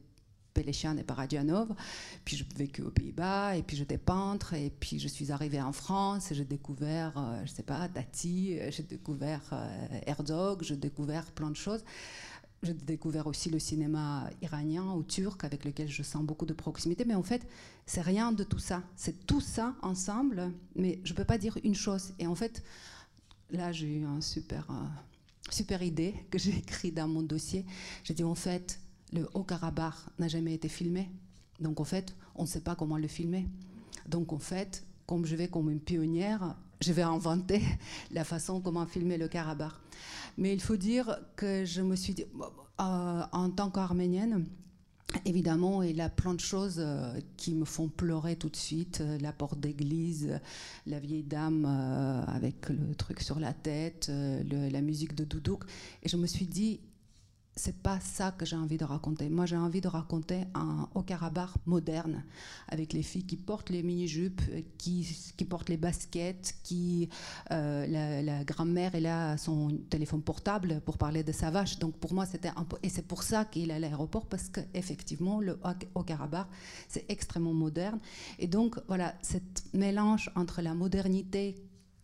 Péléchian 0.54 0.98
et 0.98 1.04
Paradianov, 1.04 1.74
puis 2.26 2.36
j'ai 2.36 2.46
vécu 2.56 2.82
aux 2.82 2.90
Pays-Bas, 2.90 3.56
et 3.56 3.64
puis 3.64 3.78
j'étais 3.78 3.98
peintre, 3.98 4.54
et 4.54 4.70
puis 4.70 5.00
je 5.00 5.08
suis 5.08 5.32
arrivée 5.32 5.62
en 5.62 5.72
France, 5.72 6.32
et 6.32 6.36
j'ai 6.36 6.46
découvert, 6.46 7.14
euh, 7.18 7.42
je 7.46 7.52
sais 7.52 7.64
pas, 7.64 7.88
Tati, 7.88 8.58
j'ai 8.70 8.84
découvert 8.84 9.42
euh, 9.54 10.00
Herzog, 10.06 10.64
j'ai 10.64 10.76
découvert 10.76 11.32
plein 11.32 11.50
de 11.50 11.56
choses. 11.56 11.84
J'ai 12.62 12.74
découvert 12.74 13.28
aussi 13.28 13.50
le 13.50 13.60
cinéma 13.60 14.30
iranien 14.42 14.94
ou 14.94 15.04
turc 15.04 15.44
avec 15.46 15.64
lequel 15.64 15.88
je 15.88 16.04
sens 16.04 16.24
beaucoup 16.24 16.46
de 16.46 16.54
proximité, 16.54 17.06
mais 17.06 17.16
en 17.16 17.24
fait, 17.24 17.48
c'est 17.86 18.02
rien 18.02 18.34
de 18.34 18.44
tout 18.44 18.60
ça. 18.60 18.84
C'est 18.96 19.26
tout 19.26 19.40
ça 19.40 19.76
ensemble, 19.82 20.52
mais 20.76 21.00
je 21.06 21.14
ne 21.14 21.18
peux 21.18 21.24
pas 21.24 21.38
dire 21.38 21.58
une 21.64 21.76
chose. 21.76 22.14
Et 22.20 22.28
en 22.28 22.36
fait, 22.36 22.62
là, 23.52 23.72
j'ai 23.72 23.88
eu 23.88 24.04
une 24.04 24.22
super, 24.22 24.68
euh, 24.72 24.84
super 25.50 25.82
idée 25.82 26.14
que 26.30 26.38
j'ai 26.38 26.56
écrite 26.58 26.96
dans 26.96 27.08
mon 27.08 27.22
dossier. 27.22 27.66
J'ai 28.04 28.14
dit, 28.14 28.26
en 28.26 28.36
fait, 28.36 28.80
le 29.14 29.28
Haut-Karabakh 29.34 29.96
n'a 30.20 30.28
jamais 30.28 30.54
été 30.54 30.68
filmé. 30.68 31.10
Donc, 31.62 31.80
en 31.80 31.86
fait, 31.86 32.14
on 32.36 32.44
ne 32.44 32.48
sait 32.48 32.62
pas 32.62 32.76
comment 32.76 32.98
le 32.98 33.08
filmer. 33.08 33.48
Donc, 34.06 34.34
en 34.34 34.40
fait, 34.40 34.84
comme 35.06 35.26
je 35.26 35.36
vais 35.36 35.48
comme 35.48 35.70
une 35.70 35.80
pionnière, 35.80 36.58
je 36.82 36.94
vais 36.94 37.02
inventer 37.02 37.62
la 38.12 38.24
façon 38.24 38.62
comment 38.62 38.86
filmer 38.86 39.18
le 39.18 39.28
Karabakh. 39.28 39.74
Mais 40.38 40.54
il 40.54 40.62
faut 40.62 40.78
dire 40.78 41.20
que 41.36 41.66
je 41.66 41.82
me 41.82 41.96
suis 41.96 42.14
dit, 42.14 42.26
euh, 42.80 43.22
en 43.32 43.50
tant 43.50 43.70
qu'arménienne, 43.70 44.46
Évidemment, 45.26 45.82
il 45.82 45.98
y 45.98 46.02
a 46.02 46.10
plein 46.10 46.36
de 46.36 46.40
choses 46.40 46.76
euh, 46.78 47.20
qui 47.36 47.56
me 47.56 47.66
font 47.66 47.90
pleurer 47.90 48.36
tout 48.36 48.48
de 48.48 48.56
suite. 48.56 49.02
Euh, 49.02 49.18
la 49.18 49.34
porte 49.34 49.60
d'église, 49.60 50.40
la 50.86 51.00
vieille 51.00 51.24
dame 51.24 51.66
avec 52.28 52.70
le 52.70 52.94
truc 52.94 53.20
sur 53.22 53.40
la 53.40 53.52
tête, 53.52 54.12
la 54.12 54.82
musique 54.82 55.16
de 55.16 55.24
Doudouk. 55.24 55.64
Et 56.04 56.10
je 56.10 56.16
me 56.16 56.28
suis 56.28 56.46
dit, 56.46 56.80
c'est 57.60 57.76
pas 57.76 58.00
ça 58.00 58.32
que 58.32 58.46
j'ai 58.46 58.56
envie 58.56 58.78
de 58.78 58.86
raconter. 58.86 59.30
Moi, 59.30 59.46
j'ai 59.46 59.58
envie 59.58 59.82
de 59.82 59.90
raconter 59.90 60.46
un 60.54 60.88
Haut-Karabakh 60.96 61.50
moderne, 61.66 62.24
avec 62.70 62.94
les 62.94 63.04
filles 63.04 63.26
qui 63.26 63.36
portent 63.36 63.70
les 63.70 63.84
mini-jupes, 63.84 64.42
qui, 64.78 65.06
qui 65.36 65.44
portent 65.46 65.68
les 65.68 65.76
baskets, 65.76 66.56
qui 66.64 67.10
euh, 67.52 67.86
la, 68.24 68.44
grand-mère 68.46 68.96
est 68.96 69.02
là 69.02 69.38
son 69.38 69.78
téléphone 69.90 70.22
portable 70.22 70.82
pour 70.86 70.98
parler 70.98 71.22
de 71.24 71.34
sa 71.34 71.52
vache. 71.52 71.80
Donc 71.80 71.98
pour 71.98 72.14
moi, 72.14 72.26
c'était 72.26 72.52
et 72.82 72.90
c'est 72.90 73.06
pour 73.06 73.24
ça 73.24 73.44
qu'il 73.44 73.72
est 73.72 73.74
à 73.74 73.80
l'aéroport 73.80 74.26
parce 74.26 74.48
qu'effectivement, 74.48 75.42
le 75.42 75.60
Haut-Karabakh, 75.96 76.48
c'est 76.88 77.06
extrêmement 77.12 77.54
moderne. 77.54 78.00
Et 78.40 78.48
donc 78.48 78.80
voilà, 78.88 79.16
cet 79.22 79.66
mélange 79.74 80.32
entre 80.36 80.62
la 80.62 80.74
modernité 80.74 81.56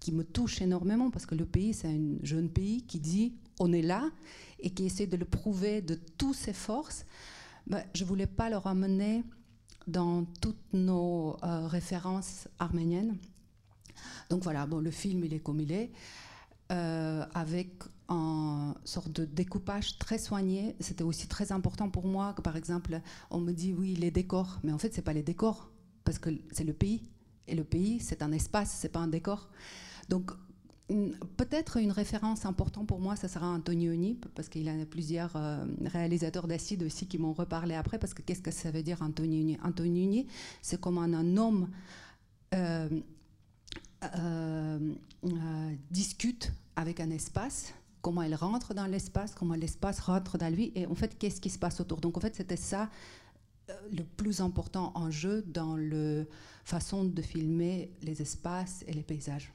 qui 0.02 0.12
me 0.12 0.26
touche 0.26 0.62
énormément 0.62 1.10
parce 1.12 1.26
que 1.26 1.36
le 1.36 1.46
pays, 1.46 1.74
c'est 1.74 1.88
un 1.88 2.18
jeune 2.24 2.50
pays 2.50 2.84
qui 2.84 3.00
dit 3.00 3.34
on 3.60 3.72
est 3.72 3.82
là 3.82 4.12
et 4.66 4.72
qui 4.72 4.86
essaie 4.86 5.08
de 5.08 5.16
le 5.16 5.26
prouver 5.26 5.82
de 5.82 5.96
toutes 6.18 6.36
ses 6.36 6.52
forces, 6.52 7.06
ben, 7.68 7.84
je 7.94 8.04
ne 8.04 8.10
voulais 8.10 8.28
pas 8.28 8.50
le 8.50 8.58
ramener 8.58 9.24
dans 9.88 10.26
toutes 10.42 10.74
nos 10.74 11.38
euh, 11.44 11.68
références 11.68 12.48
arméniennes. 12.60 13.16
Donc 14.30 14.44
voilà, 14.44 14.66
bon, 14.66 14.80
le 14.80 14.92
film, 14.92 15.24
il 15.24 15.34
est 15.34 15.40
comme 15.40 15.62
il 15.62 15.72
est, 15.72 15.92
euh, 16.72 17.24
avec 17.36 17.84
un 18.10 18.76
sorte 18.84 19.12
de 19.12 19.24
découpage 19.26 20.00
très 20.00 20.18
soigné. 20.18 20.76
C'était 20.80 21.04
aussi 21.04 21.28
très 21.28 21.52
important 21.52 21.90
pour 21.90 22.08
moi 22.08 22.34
que, 22.34 22.42
par 22.42 22.58
exemple, 22.58 23.00
on 23.30 23.40
me 23.40 23.54
dit, 23.54 23.72
oui, 23.72 23.96
les 23.96 24.10
décors, 24.10 24.60
mais 24.64 24.72
en 24.72 24.80
fait, 24.80 24.92
ce 24.92 24.98
n'est 24.98 25.04
pas 25.04 25.14
les 25.14 25.24
décors, 25.24 25.70
parce 26.04 26.18
que 26.18 26.32
c'est 26.52 26.64
le 26.64 26.74
pays. 26.74 27.04
Et 27.48 27.54
le 27.54 27.64
pays, 27.64 28.00
c'est 28.00 28.24
un 28.24 28.32
espace, 28.32 28.80
ce 28.80 28.88
n'est 28.88 28.92
pas 28.92 29.00
un 29.00 29.08
décor. 29.08 29.50
Donc, 30.10 30.32
Peut-être 30.88 31.78
une 31.78 31.92
référence 31.92 32.46
importante 32.46 32.86
pour 32.86 33.00
moi, 33.00 33.16
ça 33.16 33.28
sera 33.28 33.48
Antonioni, 33.48 34.20
parce 34.36 34.50
qu'il 34.50 34.64
y 34.64 34.70
a 34.70 34.86
plusieurs 34.86 35.36
euh, 35.36 35.66
réalisateurs 35.84 36.48
d'acide 36.48 36.84
aussi 36.84 37.08
qui 37.08 37.18
m'ont 37.18 37.34
reparlé 37.34 37.74
après, 37.74 37.98
parce 37.98 38.14
que 38.14 38.22
qu'est-ce 38.22 38.44
que 38.44 38.52
ça 38.52 38.70
veut 38.70 38.84
dire 38.84 39.02
Antonioni 39.02 39.58
Antonioni, 39.64 40.28
c'est 40.62 40.80
comme 40.80 41.00
un, 41.00 41.38
homme 41.38 41.70
euh, 42.54 42.88
euh, 44.04 44.80
discute 45.90 46.54
avec 46.76 47.00
un 47.00 47.10
espace, 47.10 47.74
comment 48.04 48.22
il 48.22 48.36
rentre 48.36 48.76
dans 48.76 48.86
l'espace, 48.86 49.34
comment 49.34 49.56
l'espace 49.56 50.00
rentre 50.02 50.38
dans 50.38 50.54
lui, 50.54 50.72
et 50.76 50.86
en 50.86 50.94
fait, 50.94 51.18
qu'est-ce 51.18 51.42
qui 51.42 51.50
se 51.50 51.58
passe 51.58 51.80
autour? 51.82 52.00
Donc 52.00 52.16
en 52.16 52.20
fait, 52.20 52.36
c'était 52.36 52.58
ça 52.58 52.92
le 53.92 54.04
plus 54.04 54.40
important 54.40 54.92
en 54.94 55.10
jeu 55.10 55.44
dans 55.48 55.76
la 55.78 56.26
façon 56.64 57.06
de 57.06 57.22
filmer 57.24 57.90
les 58.04 58.22
espaces 58.22 58.84
et 58.88 58.94
les 58.94 59.02
paysages. 59.02 59.52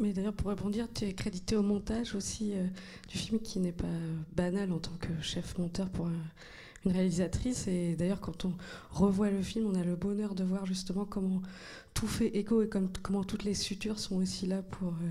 Mais 0.00 0.12
d'ailleurs, 0.12 0.34
pour 0.34 0.50
répondre, 0.50 0.76
tu 0.94 1.04
es 1.04 1.12
crédité 1.12 1.56
au 1.56 1.62
montage 1.62 2.14
aussi 2.14 2.52
euh, 2.52 2.66
du 3.08 3.16
film 3.16 3.40
qui 3.40 3.60
n'est 3.60 3.72
pas 3.72 3.86
banal 4.34 4.72
en 4.72 4.78
tant 4.78 4.96
que 5.00 5.08
chef 5.22 5.56
monteur 5.58 5.88
pour 5.88 6.06
euh, 6.06 6.10
une 6.84 6.92
réalisatrice. 6.92 7.68
Et 7.68 7.94
d'ailleurs, 7.94 8.20
quand 8.20 8.44
on 8.44 8.54
revoit 8.90 9.30
le 9.30 9.42
film, 9.42 9.66
on 9.66 9.74
a 9.74 9.84
le 9.84 9.94
bonheur 9.94 10.34
de 10.34 10.42
voir 10.42 10.66
justement 10.66 11.04
comment 11.04 11.42
tout 11.94 12.08
fait 12.08 12.36
écho 12.36 12.62
et 12.62 12.68
comme, 12.68 12.90
comment 13.02 13.22
toutes 13.22 13.44
les 13.44 13.54
sutures 13.54 14.00
sont 14.00 14.16
aussi 14.16 14.46
là 14.46 14.62
pour, 14.62 14.88
euh, 14.88 15.10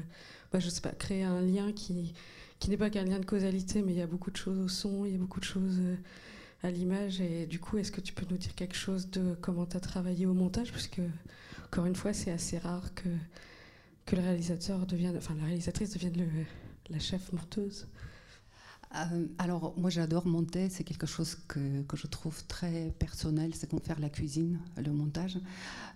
bah, 0.52 0.60
je 0.60 0.70
sais 0.70 0.82
pas, 0.82 0.92
créer 0.92 1.24
un 1.24 1.42
lien 1.42 1.72
qui, 1.72 2.14
qui 2.60 2.70
n'est 2.70 2.78
pas 2.78 2.90
qu'un 2.90 3.06
lien 3.06 3.20
de 3.20 3.26
causalité, 3.26 3.82
mais 3.82 3.94
il 3.94 3.98
y 3.98 4.02
a 4.02 4.08
beaucoup 4.08 4.32
de 4.32 4.38
choses 4.38 4.60
au 4.60 4.68
son, 4.68 5.06
il 5.06 5.14
y 5.14 5.16
a 5.16 5.18
beaucoup 5.18 5.40
de 5.40 5.46
choses 5.46 5.80
à 6.62 6.72
l'image. 6.72 7.22
Et 7.22 7.46
du 7.46 7.60
coup, 7.60 7.78
est-ce 7.78 7.92
que 7.92 8.02
tu 8.02 8.14
peux 8.14 8.26
nous 8.30 8.38
dire 8.38 8.54
quelque 8.56 8.76
chose 8.76 9.10
de 9.10 9.36
comment 9.42 9.66
tu 9.66 9.78
as 9.78 9.80
travaillé 9.80 10.26
au 10.26 10.34
montage? 10.34 10.72
Parce 10.72 10.88
que, 10.88 11.02
encore 11.68 11.86
une 11.86 11.96
fois, 11.96 12.12
c'est 12.12 12.32
assez 12.32 12.58
rare 12.58 12.94
que 12.94 13.10
que 14.06 14.16
le 14.16 14.22
réalisateur 14.22 14.86
devienne, 14.86 15.18
enfin 15.18 15.36
la 15.36 15.46
réalisatrice 15.46 15.92
devienne 15.92 16.18
le, 16.18 16.28
la 16.90 17.00
chef 17.00 17.32
monteuse 17.32 17.88
euh, 18.96 19.26
alors, 19.38 19.74
moi, 19.78 19.90
j'adore 19.90 20.28
monter. 20.28 20.70
C'est 20.70 20.84
quelque 20.84 21.08
chose 21.08 21.36
que, 21.48 21.82
que, 21.84 21.98
je 21.98 22.08
trouve 22.08 22.44
très 22.46 22.94
personnel. 23.00 23.52
C'est 23.56 23.70
comme 23.70 23.80
faire 23.80 24.00
la 24.00 24.10
cuisine, 24.10 24.60
le 24.78 24.92
montage. 24.92 25.40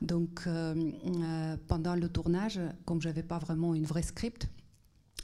Donc, 0.02 0.44
euh, 0.48 0.92
euh, 1.06 1.58
pendant 1.68 1.96
le 1.96 2.10
tournage, 2.10 2.60
comme 2.86 3.02
j'avais 3.02 3.24
pas 3.24 3.38
vraiment 3.38 3.76
une 3.76 3.86
vraie 3.86 4.02
script, 4.02 4.48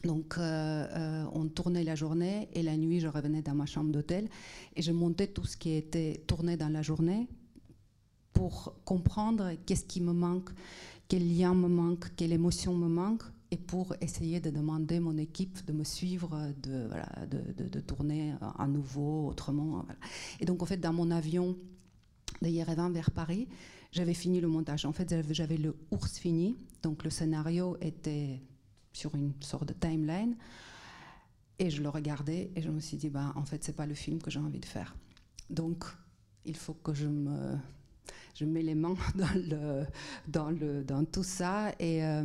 donc 0.04 0.36
on 0.38 1.48
tournait 1.48 1.86
la 1.86 1.96
journée 1.96 2.50
et 2.52 2.62
la 2.62 2.76
nuit, 2.76 3.00
je 3.00 3.08
revenais 3.08 3.42
dans 3.42 3.56
ma 3.56 3.66
chambre 3.66 3.90
d'hôtel 3.90 4.28
et 4.76 4.82
je 4.82 4.92
montais 4.92 5.28
tout 5.28 5.46
ce 5.46 5.56
qui 5.56 5.72
était 5.72 6.22
tourné 6.28 6.58
dans 6.58 6.68
la 6.68 6.82
journée 6.82 7.30
pour 8.34 8.76
comprendre 8.84 9.52
qu'est-ce 9.66 9.86
qui 9.86 10.02
me 10.02 10.12
manque 10.12 10.50
quel 11.08 11.38
lien 11.38 11.54
me 11.54 11.68
manque, 11.68 12.16
quelle 12.16 12.34
émotion 12.34 12.76
me 12.76 12.88
manque. 12.88 13.24
et 13.52 13.58
pour 13.58 13.94
essayer 14.02 14.40
de 14.40 14.50
demander 14.50 15.00
mon 15.00 15.16
équipe 15.18 15.64
de 15.66 15.74
me 15.74 15.84
suivre, 15.84 16.52
de, 16.64 16.88
voilà, 16.88 17.08
de, 17.28 17.70
de, 17.70 17.80
tourner 17.80 18.34
à 18.58 18.68
nouveau, 18.68 19.28
autrement. 19.28 19.86
Et 20.40 20.46
donc, 20.46 20.64
en 20.64 20.66
fait, 20.66 20.78
dans 20.78 20.92
mon 20.92 21.12
avion 21.12 21.56
de 22.42 22.48
Yerevan 22.48 22.92
vers 22.92 23.12
Paris, 23.12 23.48
j'avais 23.92 24.16
fini 24.16 24.42
le 24.42 24.48
montage. 24.48 24.86
En 24.86 24.92
fait, 24.92 25.16
j'avais 25.32 25.58
le 25.58 25.76
ours 25.92 26.18
fini, 26.18 26.58
donc 26.82 27.04
le 27.04 27.12
scénario 27.12 27.78
était 27.80 28.42
sur 28.92 29.14
une 29.14 29.34
sorte 29.40 29.68
de 29.68 29.74
timeline. 29.74 30.36
Et 31.60 31.70
je 31.70 31.84
le 31.84 31.90
regardais 31.90 32.52
et 32.56 32.62
je 32.62 32.70
me 32.70 32.80
suis 32.80 32.98
dit, 32.98 33.10
bah, 33.10 33.34
en 33.36 33.46
fait, 33.46 33.64
c'est 33.64 33.76
pas 33.76 33.86
le 33.86 33.94
film 33.94 34.20
que 34.20 34.32
j'ai 34.32 34.40
envie 34.40 34.60
de 34.60 34.66
faire. 34.66 34.96
Donc, 35.50 35.86
il 36.46 36.56
faut 36.56 36.74
que 36.74 36.94
je 36.94 37.08
me, 37.08 37.56
je 38.36 38.46
mets 38.46 38.62
les 38.62 38.76
mains 38.76 38.96
dans, 39.16 39.34
le, 39.36 39.86
dans, 40.28 40.50
le, 40.50 40.84
dans 40.84 41.06
tout 41.06 41.24
ça. 41.24 41.72
Et 41.80 42.04
euh, 42.04 42.24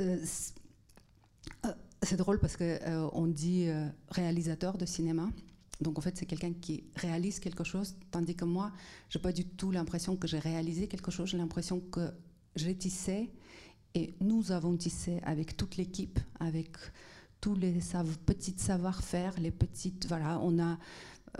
euh, 0.00 0.24
euh, 1.64 1.72
c'est 2.02 2.16
drôle 2.16 2.38
parce 2.38 2.56
qu'on 2.56 3.10
on 3.12 3.26
dit 3.26 3.68
réalisateur 4.10 4.76
de 4.76 4.86
cinéma. 4.86 5.28
Donc 5.80 5.98
en 5.98 6.00
fait, 6.00 6.16
c'est 6.16 6.26
quelqu'un 6.26 6.52
qui 6.52 6.84
réalise 6.96 7.40
quelque 7.40 7.64
chose, 7.64 7.96
tandis 8.10 8.36
que 8.36 8.44
moi, 8.44 8.72
j'ai 9.10 9.18
pas 9.18 9.32
du 9.32 9.44
tout 9.44 9.70
l'impression 9.70 10.16
que 10.16 10.28
j'ai 10.28 10.38
réalisé 10.38 10.86
quelque 10.86 11.10
chose. 11.10 11.30
J'ai 11.30 11.38
l'impression 11.38 11.80
que 11.80 12.12
j'ai 12.54 12.74
tissé 12.76 13.30
et 13.94 14.14
nous 14.20 14.52
avons 14.52 14.76
tissé 14.76 15.20
avec 15.24 15.56
toute 15.56 15.76
l'équipe, 15.76 16.18
avec 16.38 16.76
tous 17.40 17.54
les 17.54 17.78
petits 18.26 18.54
savoir-faire, 18.56 19.38
les 19.38 19.50
petites. 19.50 20.06
Voilà, 20.08 20.38
on 20.40 20.58
a. 20.58 20.78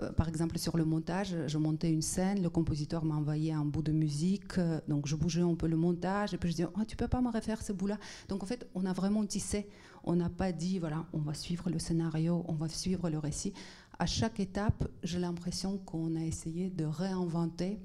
Euh, 0.00 0.12
par 0.12 0.28
exemple, 0.28 0.58
sur 0.58 0.76
le 0.76 0.84
montage, 0.84 1.36
je 1.46 1.58
montais 1.58 1.90
une 1.90 2.02
scène, 2.02 2.42
le 2.42 2.50
compositeur 2.50 3.04
m'a 3.04 3.14
envoyé 3.14 3.52
un 3.52 3.64
bout 3.64 3.82
de 3.82 3.92
musique, 3.92 4.58
euh, 4.58 4.80
donc 4.88 5.06
je 5.06 5.14
bougeais 5.14 5.42
un 5.42 5.54
peu 5.54 5.68
le 5.68 5.76
montage, 5.76 6.34
et 6.34 6.38
puis 6.38 6.50
je 6.50 6.56
dis, 6.56 6.64
oh, 6.64 6.84
tu 6.86 6.96
peux 6.96 7.06
pas 7.06 7.20
me 7.20 7.30
refaire 7.30 7.62
ce 7.62 7.72
bout-là? 7.72 7.98
Donc 8.28 8.42
en 8.42 8.46
fait, 8.46 8.68
on 8.74 8.84
a 8.86 8.92
vraiment 8.92 9.24
tissé, 9.24 9.68
on 10.02 10.16
n'a 10.16 10.30
pas 10.30 10.50
dit, 10.52 10.78
voilà, 10.78 11.06
on 11.12 11.18
va 11.18 11.34
suivre 11.34 11.70
le 11.70 11.78
scénario, 11.78 12.44
on 12.48 12.54
va 12.54 12.68
suivre 12.68 13.08
le 13.08 13.18
récit. 13.18 13.52
À 13.98 14.06
chaque 14.06 14.40
étape, 14.40 14.88
j'ai 15.04 15.20
l'impression 15.20 15.78
qu'on 15.78 16.16
a 16.16 16.20
essayé 16.20 16.70
de 16.70 16.84
réinventer 16.84 17.78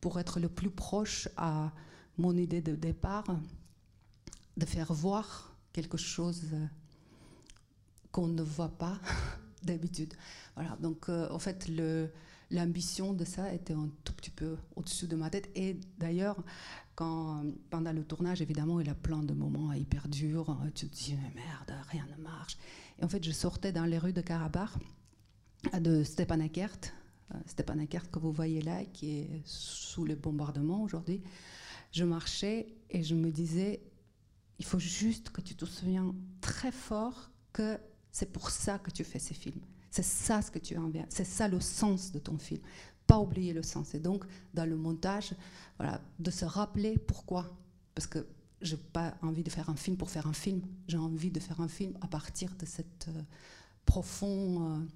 pour 0.00 0.18
être 0.18 0.40
le 0.40 0.48
plus 0.48 0.70
proche 0.70 1.28
à 1.36 1.72
mon 2.16 2.36
idée 2.36 2.62
de 2.62 2.74
départ, 2.74 3.24
de 4.56 4.64
faire 4.64 4.92
voir 4.94 5.54
quelque 5.72 5.98
chose 5.98 6.44
euh, 6.54 6.66
qu'on 8.10 8.28
ne 8.28 8.42
voit 8.42 8.70
pas 8.70 8.98
d'habitude. 9.66 10.14
Voilà, 10.54 10.76
donc 10.80 11.08
euh, 11.08 11.28
en 11.30 11.38
fait, 11.38 11.70
l'ambition 12.50 13.12
de 13.12 13.24
ça 13.24 13.52
était 13.52 13.74
un 13.74 13.90
tout 14.04 14.12
petit 14.14 14.30
peu 14.30 14.56
au-dessus 14.76 15.06
de 15.06 15.16
ma 15.16 15.28
tête. 15.30 15.50
Et 15.54 15.78
d'ailleurs, 15.98 16.42
quand, 16.94 17.44
pendant 17.70 17.92
le 17.92 18.04
tournage, 18.04 18.40
évidemment, 18.40 18.80
il 18.80 18.86
y 18.86 18.90
a 18.90 18.94
plein 18.94 19.22
de 19.22 19.34
moments 19.34 19.72
hyper 19.72 20.08
durs. 20.08 20.56
Tu 20.74 20.88
te 20.88 20.94
dis, 20.94 21.16
merde, 21.34 21.78
rien 21.90 22.06
ne 22.16 22.22
marche. 22.22 22.56
Et 22.98 23.04
en 23.04 23.08
fait, 23.08 23.22
je 23.22 23.32
sortais 23.32 23.72
dans 23.72 23.84
les 23.84 23.98
rues 23.98 24.14
de 24.14 24.22
Karabakh, 24.22 24.70
de 25.78 26.02
Stepanakert, 26.02 26.78
euh, 27.34 27.38
Stepanakert 27.46 28.10
que 28.10 28.18
vous 28.18 28.32
voyez 28.32 28.62
là, 28.62 28.84
qui 28.84 29.18
est 29.18 29.42
sous 29.44 30.04
le 30.04 30.14
bombardement 30.14 30.82
aujourd'hui. 30.82 31.22
Je 31.92 32.04
marchais 32.04 32.74
et 32.90 33.02
je 33.02 33.14
me 33.14 33.30
disais, 33.30 33.80
il 34.58 34.64
faut 34.64 34.78
juste 34.78 35.30
que 35.30 35.40
tu 35.40 35.54
te 35.54 35.64
souviens 35.64 36.14
très 36.40 36.72
fort 36.72 37.30
que 37.52 37.78
c'est 38.16 38.32
pour 38.32 38.48
ça 38.48 38.78
que 38.78 38.90
tu 38.90 39.04
fais 39.04 39.18
ces 39.18 39.34
films. 39.34 39.60
C'est 39.90 40.02
ça 40.02 40.40
ce 40.40 40.50
que 40.50 40.58
tu 40.58 40.74
envie. 40.78 41.02
C'est 41.10 41.26
ça 41.26 41.48
le 41.48 41.60
sens 41.60 42.12
de 42.12 42.18
ton 42.18 42.38
film. 42.38 42.62
Pas 43.06 43.18
oublier 43.18 43.52
le 43.52 43.62
sens. 43.62 43.94
Et 43.94 43.98
donc, 43.98 44.24
dans 44.54 44.64
le 44.64 44.74
montage, 44.74 45.34
voilà, 45.78 46.00
de 46.18 46.30
se 46.30 46.46
rappeler 46.46 46.96
pourquoi. 46.96 47.54
Parce 47.94 48.06
que 48.06 48.26
je 48.62 48.74
n'ai 48.74 48.80
pas 48.94 49.18
envie 49.20 49.42
de 49.42 49.50
faire 49.50 49.68
un 49.68 49.76
film 49.76 49.98
pour 49.98 50.08
faire 50.08 50.26
un 50.26 50.32
film. 50.32 50.62
J'ai 50.88 50.96
envie 50.96 51.30
de 51.30 51.38
faire 51.38 51.60
un 51.60 51.68
film 51.68 51.92
à 52.00 52.06
partir 52.06 52.54
de 52.58 52.64
cette 52.64 53.08
euh, 53.08 53.22
profonde 53.84 54.62
euh, 54.62 54.86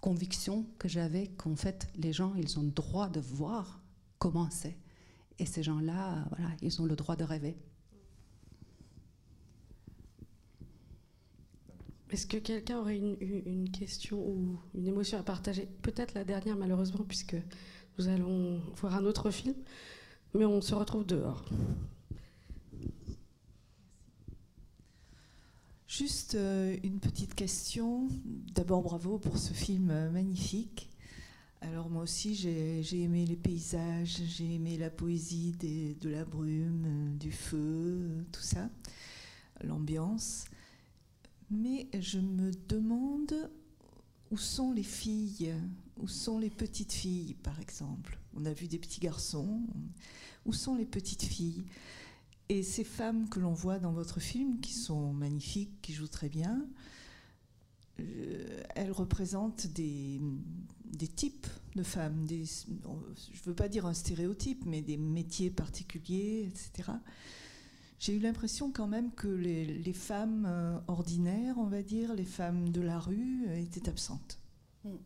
conviction 0.00 0.66
que 0.80 0.88
j'avais 0.88 1.28
qu'en 1.28 1.54
fait, 1.54 1.86
les 1.94 2.12
gens, 2.12 2.34
ils 2.34 2.58
ont 2.58 2.62
le 2.62 2.72
droit 2.72 3.08
de 3.08 3.20
voir 3.20 3.80
comment 4.18 4.48
c'est. 4.50 4.76
Et 5.38 5.46
ces 5.46 5.62
gens-là, 5.62 6.24
voilà, 6.30 6.50
ils 6.62 6.82
ont 6.82 6.84
le 6.84 6.96
droit 6.96 7.14
de 7.14 7.22
rêver. 7.22 7.56
Est-ce 12.10 12.26
que 12.26 12.36
quelqu'un 12.36 12.78
aurait 12.78 12.98
une, 12.98 13.68
question 13.70 14.18
ou 14.18 14.58
une 14.74 14.86
émotion 14.86 15.18
à 15.18 15.22
partager? 15.22 15.68
Peut-être 15.82 16.14
la 16.14 16.24
dernière, 16.24 16.56
malheureusement, 16.56 17.04
puisque 17.06 17.36
nous 17.98 18.08
allons 18.08 18.60
voir 18.76 18.94
un 18.94 19.04
autre 19.04 19.30
film, 19.30 19.54
mais 20.34 20.44
on 20.44 20.60
se 20.60 20.74
retrouve 20.74 21.04
dehors. 21.04 21.44
Juste 25.88 26.36
euh, 26.36 26.76
une 26.84 27.00
petite 27.00 27.34
question. 27.34 28.08
D'abord, 28.54 28.82
bravo 28.82 29.18
pour 29.18 29.38
ce 29.38 29.52
film 29.52 29.90
euh, 29.90 30.10
magnifique. 30.10 30.90
Alors 31.62 31.88
moi 31.88 32.02
aussi, 32.02 32.34
j'ai 32.34 33.02
aimé 33.02 33.24
les 33.24 33.34
paysages, 33.34 34.20
j'ai 34.26 34.54
aimé 34.54 34.76
la 34.76 34.90
poésie 34.90 35.52
de 36.00 36.08
la 36.08 36.24
brume, 36.24 36.84
euh, 36.86 37.16
du 37.16 37.32
feu, 37.32 38.24
tout 38.30 38.42
ça, 38.42 38.68
l'ambiance. 39.64 40.44
Mais 41.50 41.88
je 41.98 42.18
me 42.18 42.50
demande 42.68 43.50
où 44.30 44.38
sont 44.38 44.72
les 44.72 44.82
filles, 44.82 45.54
où 45.96 46.08
sont 46.08 46.38
les 46.38 46.50
petites 46.50 46.92
filles, 46.92 47.34
par 47.34 47.60
exemple. 47.60 48.18
On 48.34 48.44
a 48.44 48.52
vu 48.52 48.66
des 48.66 48.78
petits 48.78 49.00
garçons. 49.00 49.62
Où 50.44 50.52
sont 50.52 50.74
les 50.74 50.86
petites 50.86 51.22
filles? 51.22 51.64
Et 52.48 52.62
ces 52.62 52.84
femmes 52.84 53.28
que 53.28 53.40
l'on 53.40 53.52
voit 53.52 53.78
dans 53.78 53.92
votre 53.92 54.20
film, 54.20 54.60
qui 54.60 54.72
sont 54.72 55.12
magnifiques, 55.12 55.80
qui 55.82 55.92
jouent 55.92 56.08
très 56.08 56.28
bien, 56.28 56.66
euh, 57.98 58.62
elles 58.74 58.92
représentent 58.92 59.66
des, 59.68 60.20
types 61.14 61.46
de 61.74 61.82
femmes. 61.82 62.26
Je 62.28 62.70
ne 62.70 63.44
veux 63.46 63.54
pas 63.54 63.68
dire 63.68 63.86
un 63.86 63.94
stéréotype, 63.94 64.64
mais 64.66 64.82
des 64.82 64.96
métiers 64.96 65.50
particuliers, 65.50 66.48
etc 66.48 66.92
j'ai 67.98 68.14
eu 68.14 68.18
l'impression 68.18 68.70
quand 68.70 68.86
même 68.86 69.10
que 69.12 69.28
les, 69.28 69.92
femmes 69.92 70.46
euh, 70.46 70.78
ordinaires, 70.86 71.56
on 71.58 71.66
va 71.66 71.82
dire, 71.82 72.14
les 72.14 72.24
femmes 72.24 72.68
de 72.70 72.80
la 72.80 72.98
rue, 72.98 73.46
euh, 73.48 73.56
étaient 73.56 73.88
absentes. 73.88 74.38
Hmm. 74.84 74.96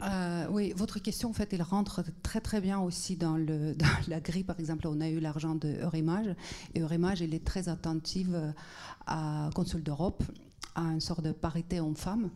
Euh, 0.00 0.46
oui, 0.50 0.72
votre 0.74 1.00
question, 1.00 1.28
en 1.28 1.32
fait, 1.32 1.52
elle 1.52 1.62
rentre 1.62 2.02
très 2.22 2.40
très 2.40 2.60
bien 2.60 2.78
aussi 2.78 3.16
dans, 3.16 3.36
la 4.08 4.20
grille. 4.20 4.44
Par 4.44 4.58
exemple, 4.58 4.86
on 4.86 5.00
a 5.00 5.08
eu 5.08 5.20
l'argent 5.20 5.54
de 5.54 5.68
Eurimage, 5.82 6.34
et 6.74 6.80
Eurimage, 6.80 7.20
elle 7.20 7.34
est 7.34 7.44
très 7.44 7.68
attentive 7.68 8.54
à 9.06 9.50
Consul 9.54 9.82
d'Europe, 9.82 10.22
à 10.74 10.82
une 10.82 11.00
sorte 11.00 11.22
de 11.22 11.32
parité 11.32 11.80
homme-femme. 11.80 12.30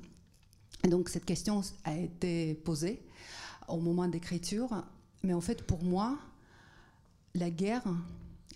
Donc, 0.84 1.08
cette 1.08 1.24
question 1.24 1.62
a 1.84 1.96
été 1.96 2.54
posée 2.54 3.00
au 3.68 3.78
moment 3.78 4.08
d'écriture. 4.08 4.84
Mais 5.22 5.32
en 5.32 5.40
fait, 5.40 5.62
pour 5.62 5.84
moi, 5.84 6.18
la 7.34 7.50
guerre 7.50 7.84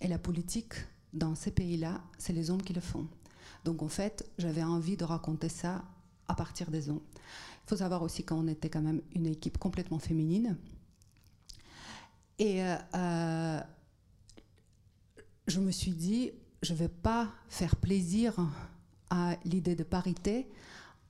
et 0.01 0.09
la 0.09 0.19
politique 0.19 0.75
dans 1.13 1.35
ces 1.35 1.51
pays-là, 1.51 2.03
c'est 2.19 2.33
les 2.33 2.51
hommes 2.51 2.63
qui 2.63 2.73
le 2.73 2.81
font. 2.81 3.07
Donc 3.65 3.83
en 3.83 3.89
fait, 3.89 4.29
j'avais 4.39 4.63
envie 4.63 4.97
de 4.97 5.05
raconter 5.05 5.49
ça 5.49 5.85
à 6.29 6.35
partir 6.35 6.71
des 6.71 6.89
hommes. 6.89 7.01
Il 7.65 7.69
faut 7.69 7.77
savoir 7.77 8.03
aussi 8.03 8.25
qu'on 8.25 8.47
était 8.47 8.69
quand 8.69 8.83
même 8.83 9.03
une 9.15 9.27
équipe 9.27 9.59
complètement 9.59 9.99
féminine. 9.99 10.57
Et 12.39 12.63
euh, 12.63 12.77
euh, 12.95 13.61
je 15.47 15.61
me 15.61 15.71
suis 15.71 15.93
dit, 15.93 16.33
je 16.63 16.73
ne 16.73 16.79
vais 16.79 16.89
pas 16.89 17.29
faire 17.49 17.77
plaisir 17.77 18.35
à 19.11 19.37
l'idée 19.45 19.75
de 19.75 19.85
parité 19.85 20.47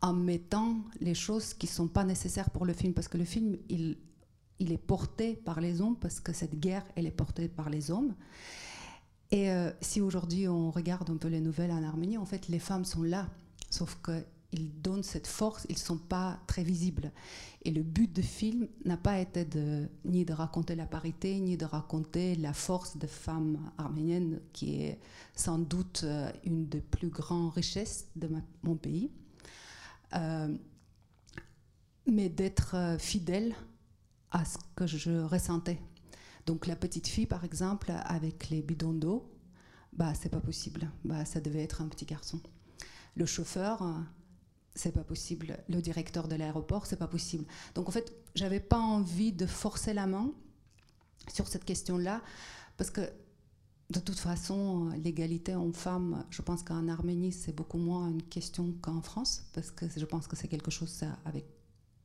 en 0.02 0.12
mettant 0.12 0.76
les 1.00 1.14
choses 1.14 1.54
qui 1.54 1.66
ne 1.66 1.72
sont 1.72 1.88
pas 1.88 2.04
nécessaires 2.04 2.50
pour 2.50 2.64
le 2.64 2.72
film, 2.72 2.92
parce 2.92 3.08
que 3.08 3.18
le 3.18 3.24
film, 3.24 3.56
il, 3.68 3.96
il 4.58 4.72
est 4.72 4.78
porté 4.78 5.34
par 5.34 5.60
les 5.60 5.80
hommes 5.80 5.96
parce 5.96 6.20
que 6.20 6.32
cette 6.32 6.58
guerre, 6.58 6.84
elle 6.96 7.06
est 7.06 7.10
portée 7.10 7.48
par 7.48 7.70
les 7.70 7.90
hommes. 7.90 8.14
Et 9.30 9.50
euh, 9.50 9.70
si 9.80 10.00
aujourd'hui 10.00 10.48
on 10.48 10.70
regarde 10.70 11.10
un 11.10 11.16
peu 11.16 11.28
les 11.28 11.40
nouvelles 11.40 11.72
en 11.72 11.82
Arménie, 11.82 12.18
en 12.18 12.24
fait, 12.24 12.48
les 12.48 12.58
femmes 12.58 12.84
sont 12.84 13.02
là, 13.02 13.28
sauf 13.70 14.00
qu'ils 14.04 14.80
donnent 14.80 15.02
cette 15.02 15.26
force, 15.26 15.66
ils 15.68 15.74
ne 15.74 15.80
sont 15.80 15.98
pas 15.98 16.38
très 16.46 16.62
visibles. 16.62 17.10
Et 17.64 17.72
le 17.72 17.82
but 17.82 18.12
du 18.12 18.22
film 18.22 18.68
n'a 18.84 18.96
pas 18.96 19.18
été 19.18 19.44
ni 20.04 20.24
de 20.24 20.32
raconter 20.32 20.76
la 20.76 20.86
parité, 20.86 21.40
ni 21.40 21.56
de 21.56 21.64
raconter 21.64 22.36
la 22.36 22.52
force 22.52 22.96
des 22.96 23.08
femmes 23.08 23.58
arméniennes, 23.78 24.40
qui 24.52 24.82
est 24.82 25.00
sans 25.34 25.58
doute 25.58 26.02
euh, 26.04 26.30
une 26.44 26.68
des 26.68 26.80
plus 26.80 27.08
grandes 27.08 27.52
richesses 27.52 28.06
de 28.14 28.28
mon 28.62 28.76
pays, 28.76 29.10
euh, 30.14 30.56
mais 32.06 32.28
d'être 32.28 32.96
fidèle 33.00 33.56
à 34.30 34.44
ce 34.44 34.58
que 34.74 34.86
je 34.86 35.22
ressentais. 35.22 35.80
Donc 36.46 36.66
la 36.66 36.76
petite 36.76 37.06
fille, 37.06 37.26
par 37.26 37.44
exemple, 37.44 37.92
avec 38.04 38.50
les 38.50 38.62
bidons 38.62 38.92
d'eau, 38.92 39.30
bah 39.92 40.14
c'est 40.14 40.28
pas 40.28 40.40
possible. 40.40 40.90
Bah 41.04 41.24
ça 41.24 41.40
devait 41.40 41.62
être 41.62 41.82
un 41.82 41.88
petit 41.88 42.04
garçon. 42.04 42.40
Le 43.14 43.26
chauffeur, 43.26 43.82
c'est 44.74 44.92
pas 44.92 45.04
possible. 45.04 45.58
Le 45.68 45.80
directeur 45.80 46.28
de 46.28 46.36
l'aéroport, 46.36 46.86
c'est 46.86 46.98
pas 46.98 47.08
possible. 47.08 47.44
Donc 47.74 47.88
en 47.88 47.92
fait, 47.92 48.14
j'avais 48.34 48.60
pas 48.60 48.78
envie 48.78 49.32
de 49.32 49.46
forcer 49.46 49.94
la 49.94 50.06
main 50.06 50.30
sur 51.32 51.48
cette 51.48 51.64
question-là 51.64 52.22
parce 52.76 52.90
que 52.90 53.00
de 53.90 54.00
toute 54.00 54.18
façon, 54.18 54.90
l'égalité 55.02 55.54
homme-femme, 55.54 56.24
je 56.30 56.42
pense 56.42 56.62
qu'en 56.62 56.88
Arménie, 56.88 57.32
c'est 57.32 57.54
beaucoup 57.54 57.78
moins 57.78 58.08
une 58.08 58.22
question 58.22 58.74
qu'en 58.82 59.00
France, 59.00 59.44
parce 59.52 59.70
que 59.70 59.86
je 59.88 60.04
pense 60.04 60.26
que 60.26 60.34
c'est 60.34 60.48
quelque 60.48 60.72
chose 60.72 61.04
avec 61.24 61.46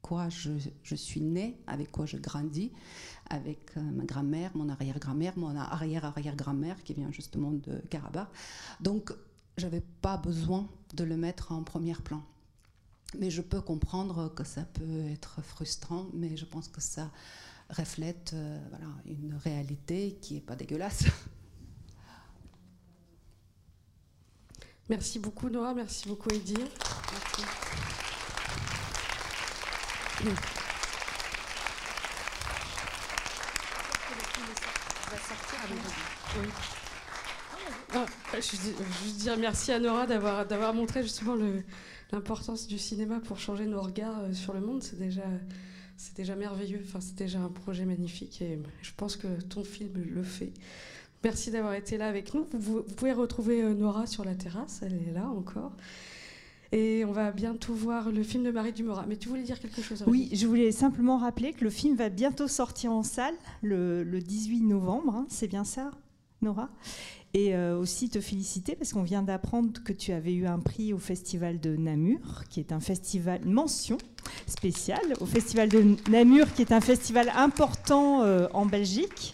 quoi 0.01 0.29
je, 0.29 0.51
je, 0.83 0.95
suis 0.95 1.21
née, 1.21 1.57
avec 1.67 1.91
quoi 1.91 2.05
je 2.05 2.17
grandis, 2.17 2.71
avec 3.29 3.71
euh, 3.77 3.81
ma 3.81 4.03
grand-mère, 4.03 4.51
mon 4.55 4.69
arrière-grand-mère, 4.69 5.37
mon 5.37 5.55
arrière-arrière-grand-mère 5.55 6.83
qui 6.83 6.93
vient 6.93 7.11
justement 7.11 7.51
de 7.51 7.79
Karabakh. 7.89 8.29
Donc, 8.79 9.13
j'avais 9.57 9.83
pas 10.01 10.17
besoin 10.17 10.69
de 10.95 11.03
le 11.03 11.17
mettre 11.17 11.51
en 11.51 11.63
premier 11.63 11.93
plan. 11.95 12.23
Mais 13.19 13.29
je 13.29 13.41
peux 13.41 13.61
comprendre 13.61 14.33
que 14.33 14.43
ça 14.43 14.63
peut 14.63 15.05
être 15.11 15.41
frustrant, 15.41 16.07
mais 16.13 16.37
je 16.37 16.45
pense 16.45 16.67
que 16.67 16.81
ça 16.81 17.11
reflète 17.69 18.31
euh, 18.33 18.59
voilà, 18.69 18.87
une 19.05 19.35
réalité 19.35 20.17
qui 20.21 20.35
n'est 20.35 20.41
pas 20.41 20.55
dégueulasse. 20.55 21.05
Merci 24.89 25.19
beaucoup 25.19 25.49
Nora, 25.49 25.73
merci 25.73 26.09
beaucoup 26.09 26.29
Edith. 26.31 26.69
Je, 38.33 38.57
veux 38.57 39.11
dire 39.17 39.37
merci 39.37 39.71
à 39.71 39.79
Nora 39.79 40.05
d'avoir, 40.05 40.45
d'avoir 40.45 40.73
montré 40.73 41.03
justement 41.03 41.35
l'importance 42.11 42.67
du 42.67 42.77
cinéma 42.77 43.19
pour 43.19 43.39
changer 43.39 43.65
nos 43.65 43.81
regards 43.81 44.19
euh, 44.19 44.33
sur 44.33 44.53
le 44.53 44.61
monde. 44.61 44.83
C'est 44.83 44.99
déjà, 44.99 45.23
c'est 45.97 46.15
déjà 46.15 46.35
merveilleux. 46.35 46.81
Enfin, 46.85 47.01
c'est 47.01 47.15
déjà 47.15 47.39
un 47.39 47.49
projet 47.49 47.85
magnifique 47.85 48.41
et 48.41 48.59
je 48.81 48.91
pense 48.95 49.15
que 49.15 49.41
ton 49.41 49.63
film 49.63 49.91
le 49.95 50.23
fait. 50.23 50.53
Merci 51.23 51.51
d'avoir 51.51 51.73
été 51.73 51.97
là 51.97 52.07
avec 52.07 52.33
nous. 52.33 52.47
Vous, 52.53 52.83
vous 52.87 52.95
pouvez 52.95 53.13
retrouver 53.13 53.61
euh, 53.63 53.73
Nora 53.73 54.07
sur 54.07 54.25
la 54.25 54.35
terrasse, 54.35 54.81
elle 54.83 54.93
est 54.93 55.11
là 55.13 55.25
encore. 55.27 55.71
Et 56.71 57.03
on 57.03 57.11
va 57.11 57.31
bientôt 57.31 57.73
voir 57.73 58.11
le 58.11 58.23
film 58.23 58.43
de 58.43 58.51
Marie 58.51 58.71
Dumora. 58.71 59.05
Mais 59.07 59.17
tu 59.17 59.27
voulais 59.27 59.43
dire 59.43 59.59
quelque 59.59 59.81
chose 59.81 60.03
Oui, 60.07 60.29
je 60.31 60.47
voulais 60.47 60.71
simplement 60.71 61.17
rappeler 61.17 61.51
que 61.51 61.63
le 61.65 61.69
film 61.69 61.95
va 61.97 62.09
bientôt 62.09 62.47
sortir 62.47 62.93
en 62.93 63.03
salle 63.03 63.33
le, 63.61 64.03
18 64.03 64.61
novembre. 64.61 65.15
Hein. 65.15 65.25
c'est 65.29 65.47
bien 65.47 65.65
ça, 65.65 65.91
Nora? 66.41 66.69
Et 67.33 67.55
euh, 67.55 67.77
aussi 67.77 68.09
te 68.09 68.19
féliciter 68.19 68.75
parce 68.75 68.93
qu'on 68.93 69.03
vient 69.03 69.21
d'apprendre 69.21 69.81
que 69.83 69.93
tu 69.93 70.11
avais 70.11 70.33
eu 70.33 70.47
un 70.47 70.59
prix 70.59 70.93
au 70.93 70.97
Festival 70.97 71.59
de 71.59 71.75
Namur, 71.75 72.43
qui 72.49 72.59
est 72.59 72.71
un 72.71 72.81
festival, 72.81 73.41
mention 73.45 73.97
spéciale 74.47 75.13
au 75.19 75.25
Festival 75.25 75.69
de 75.69 75.95
Namur, 76.09 76.53
qui 76.53 76.61
est 76.61 76.73
un 76.73 76.81
festival 76.81 77.31
important 77.35 78.23
euh, 78.23 78.47
en 78.53 78.65
Belgique. 78.65 79.33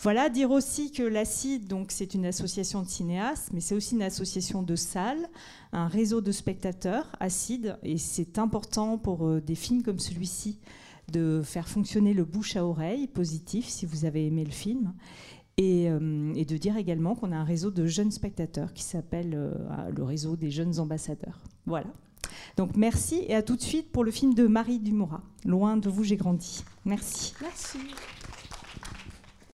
Voilà, 0.00 0.28
dire 0.28 0.50
aussi 0.50 0.92
que 0.92 1.02
l'ACID, 1.02 1.66
donc 1.66 1.90
c'est 1.90 2.14
une 2.14 2.26
association 2.26 2.82
de 2.82 2.88
cinéastes, 2.88 3.50
mais 3.52 3.60
c'est 3.60 3.74
aussi 3.74 3.94
une 3.94 4.02
association 4.02 4.62
de 4.62 4.76
salles, 4.76 5.28
un 5.72 5.88
réseau 5.88 6.20
de 6.20 6.32
spectateurs, 6.32 7.10
ACID, 7.18 7.76
et 7.82 7.98
c'est 7.98 8.38
important 8.38 8.98
pour 8.98 9.26
euh, 9.26 9.40
des 9.40 9.54
films 9.54 9.82
comme 9.82 9.98
celui-ci 9.98 10.58
de 11.10 11.40
faire 11.44 11.68
fonctionner 11.68 12.14
le 12.14 12.24
bouche 12.24 12.56
à 12.56 12.64
oreille 12.64 13.06
positif 13.06 13.66
si 13.68 13.86
vous 13.86 14.04
avez 14.04 14.26
aimé 14.26 14.44
le 14.44 14.50
film. 14.50 14.92
Et, 15.58 15.88
euh, 15.88 15.98
de 16.34 16.56
dire 16.58 16.76
également 16.76 17.14
qu'on 17.14 17.32
a 17.32 17.36
un 17.36 17.44
réseau 17.44 17.70
de 17.70 17.86
jeunes 17.86 18.10
spectateurs 18.10 18.74
qui 18.74 18.82
s'appelle 18.82 19.32
euh, 19.34 19.54
le 19.96 20.02
réseau 20.02 20.36
des 20.36 20.50
jeunes 20.50 20.78
ambassadeurs. 20.78 21.40
Voilà. 21.64 21.86
Donc 22.56 22.76
merci 22.76 23.24
et 23.28 23.34
à 23.34 23.42
tout 23.42 23.56
de 23.56 23.62
suite 23.62 23.90
pour 23.90 24.04
le 24.04 24.10
film 24.10 24.34
de 24.34 24.46
Marie 24.46 24.80
Dumora. 24.80 25.22
Loin 25.44 25.76
de 25.76 25.88
vous, 25.88 26.04
j'ai 26.04 26.16
grandi. 26.16 26.64
Merci. 26.84 27.32
Merci. 27.40 27.78